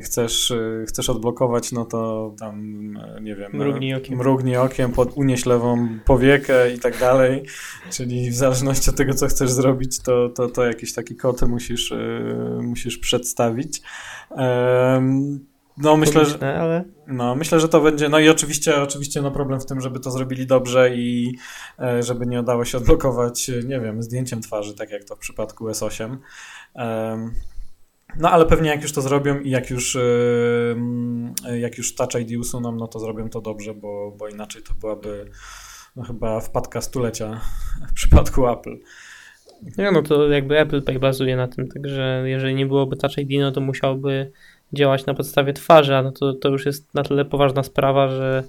[0.04, 2.58] chcesz, e, chcesz odblokować, no to tam,
[2.98, 4.18] e, nie wiem, Mrugnij okiem.
[4.18, 7.44] mrugnij okiem, pod, unieś lewą powiekę i tak dalej,
[7.92, 11.92] czyli w zależności od tego, co chcesz zrobić, to, to, to jakiś taki kod musisz,
[11.92, 11.98] e,
[12.62, 13.82] musisz przedstawić.
[14.32, 15.49] Em,
[15.80, 16.60] No myślę, że...
[16.60, 18.10] Ale No, myślę, że to będzie.
[18.10, 21.38] No i oczywiście, oczywiście no problem w tym, żeby to zrobili dobrze i
[21.80, 25.20] e, żeby nie udało się odblokować, e, nie wiem, zdjęciem twarzy, tak jak to w
[25.20, 26.18] przypadku S8.
[26.76, 27.34] Em,
[28.18, 32.40] No ale pewnie jak już to zrobią i jak już, em, jak już Touch ID
[32.40, 35.32] usuną, no to zrobią to dobrze, bo, bo inaczej to byłaby
[35.96, 37.42] no, chyba wpadka stulecia
[37.90, 38.78] w przypadku Apple.
[39.78, 43.40] nie, no to jakby Apple Pay bazuje na tym, także jeżeli nie byłoby Touch ID,
[43.40, 44.32] no to musiałby
[44.74, 48.44] działać na podstawie twarzy, a no to, to już jest na tyle poważna sprawa, że,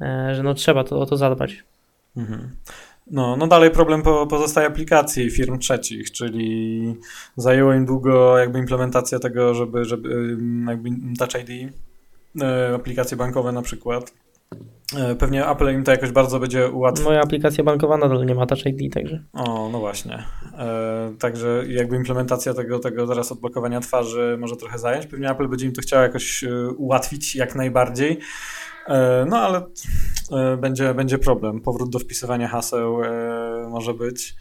[0.00, 1.64] e, że no trzeba to, o to zadbać.
[2.16, 2.50] Mhm.
[3.10, 6.94] No, no dalej problem po, pozostaje aplikacji firm trzecich, czyli
[7.36, 10.36] zajęło im długo jakby implementacja tego, żeby, żeby
[10.68, 11.72] jakby Touch ID,
[12.40, 14.12] e, aplikacje bankowe na przykład.
[14.96, 17.04] E, Pewnie Apple im to jakoś bardzo będzie ułatwiać.
[17.04, 20.24] Moja aplikacja bankowa nadal nie ma Touch ID, także O, no właśnie.
[20.58, 25.06] E, także jakby implementacja tego, tego teraz odblokowania twarzy może trochę zająć.
[25.06, 28.20] Pewnie Apple będzie im to chciało jakoś e, ułatwić jak najbardziej.
[28.88, 29.66] E, no ale
[30.32, 31.60] e, będzie, będzie problem.
[31.60, 34.36] Powrót do wpisywania haseł e, może być.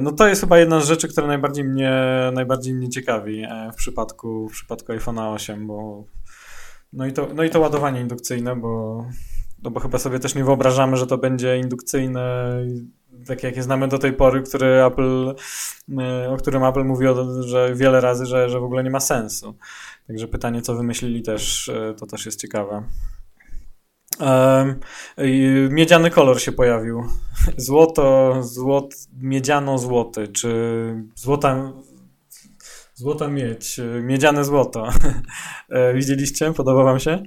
[0.00, 1.92] No to jest chyba jedna z rzeczy, która najbardziej mnie,
[2.32, 6.04] najbardziej mnie ciekawi w przypadku, w przypadku iPhone'a 8, bo
[6.92, 9.04] no i, to, no i to ładowanie indukcyjne, bo,
[9.62, 12.56] no bo chyba sobie też nie wyobrażamy, że to będzie indukcyjne
[13.26, 15.34] tak jak je znamy do tej pory, który Apple,
[15.98, 19.54] e, o którym Apple mówił, że wiele razy, że, że w ogóle nie ma sensu.
[20.06, 22.82] Także pytanie, co wymyślili też, e, to też jest ciekawe.
[25.70, 27.02] Miedziany kolor się pojawił.
[27.56, 30.50] Złoto, złot, miedziano-złoty, czy
[31.14, 31.72] złota,
[32.96, 34.88] złota miedź, e, miedziane złoto.
[35.68, 36.52] E, Widzieliście?
[36.52, 37.22] Podoba wam się?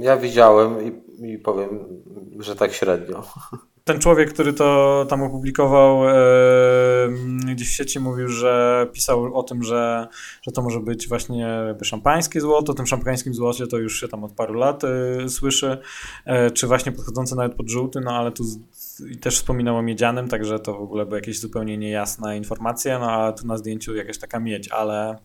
[0.00, 2.02] Ja widziałem i, i powiem,
[2.38, 3.24] że tak średnio.
[3.88, 6.14] Ten człowiek, który to tam opublikował e,
[7.54, 10.08] gdzieś w sieci, mówił, że pisał o tym, że,
[10.42, 12.72] że to może być właśnie jakby szampańskie złoto.
[12.72, 15.78] O tym szampańskim złocie to już się tam od paru lat e, słyszy,
[16.24, 18.58] e, czy właśnie podchodzące nawet pod żółty, no ale tu z,
[19.20, 23.32] też wspominał o miedzianym, także to w ogóle były jakieś zupełnie niejasne informacje, no a
[23.32, 25.18] tu na zdjęciu jakaś taka miedź, ale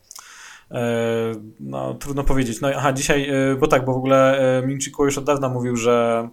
[0.71, 0.81] e,
[1.59, 2.61] no trudno powiedzieć.
[2.61, 6.27] No aha, dzisiaj, bo tak, bo w ogóle Minchikuo już od dawna mówił, że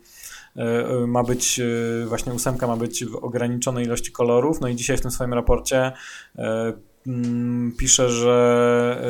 [1.06, 5.00] ma być, e, właśnie ósemka ma być w ograniczonej ilości kolorów, no i dzisiaj w
[5.00, 5.92] tym swoim raporcie
[6.38, 6.72] e,
[7.06, 9.02] mm, pisze, że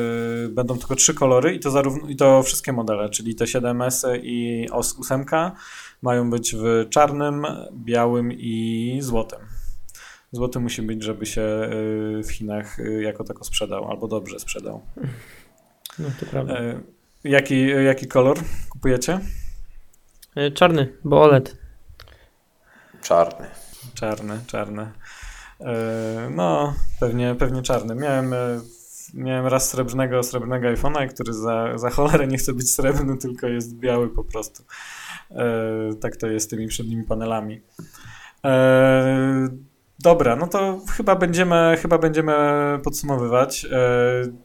[0.45, 4.19] e, będą tylko trzy kolory i to, zarówno, i to wszystkie modele, czyli te 7S
[4.23, 5.25] i OS 8
[6.03, 9.39] mają być w czarnym, białym i złotym.
[10.33, 11.69] Złoty musi być, żeby się e,
[12.23, 14.81] w Chinach e, jako tako sprzedał, albo dobrze sprzedał.
[15.99, 16.59] no to prawda.
[16.59, 16.81] E,
[17.25, 18.39] Jaki, jaki kolor
[18.69, 19.21] kupujecie?
[20.37, 21.57] E, Czarny, bo OLED.
[23.03, 23.47] Czarny.
[23.95, 24.91] Czarny, czarny.
[25.61, 27.95] E, No, pewnie, pewnie czarny.
[27.95, 28.61] Miałem, e,
[29.15, 33.75] miałem raz srebrnego, srebrnego iPhone'a, który za, za cholerę nie chce być srebrny, tylko jest
[33.77, 34.63] biały po prostu.
[36.01, 37.61] Tak to jest z tymi przednimi panelami.
[40.03, 42.33] Dobra, no to chyba będziemy, chyba będziemy
[42.85, 43.65] podsumowywać.
[43.65, 43.69] E,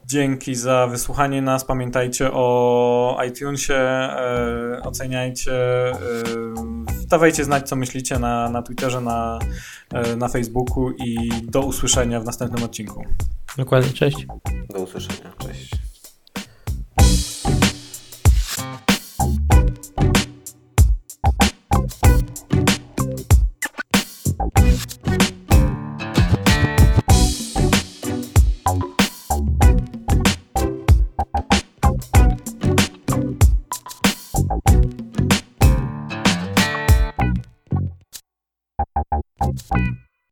[0.06, 1.64] dzięki za wysłuchanie nas.
[1.64, 5.94] Pamiętajcie o iTunesie, e, oceniajcie, e,
[7.08, 9.38] dawajcie znać, co myślicie na, na Twitterze, na,
[9.92, 13.04] e, na Facebooku i do usłyszenia w następnym odcinku.
[13.56, 14.26] Dokładnie, cześć.
[14.68, 15.32] Do usłyszenia.
[15.38, 15.95] Cześć.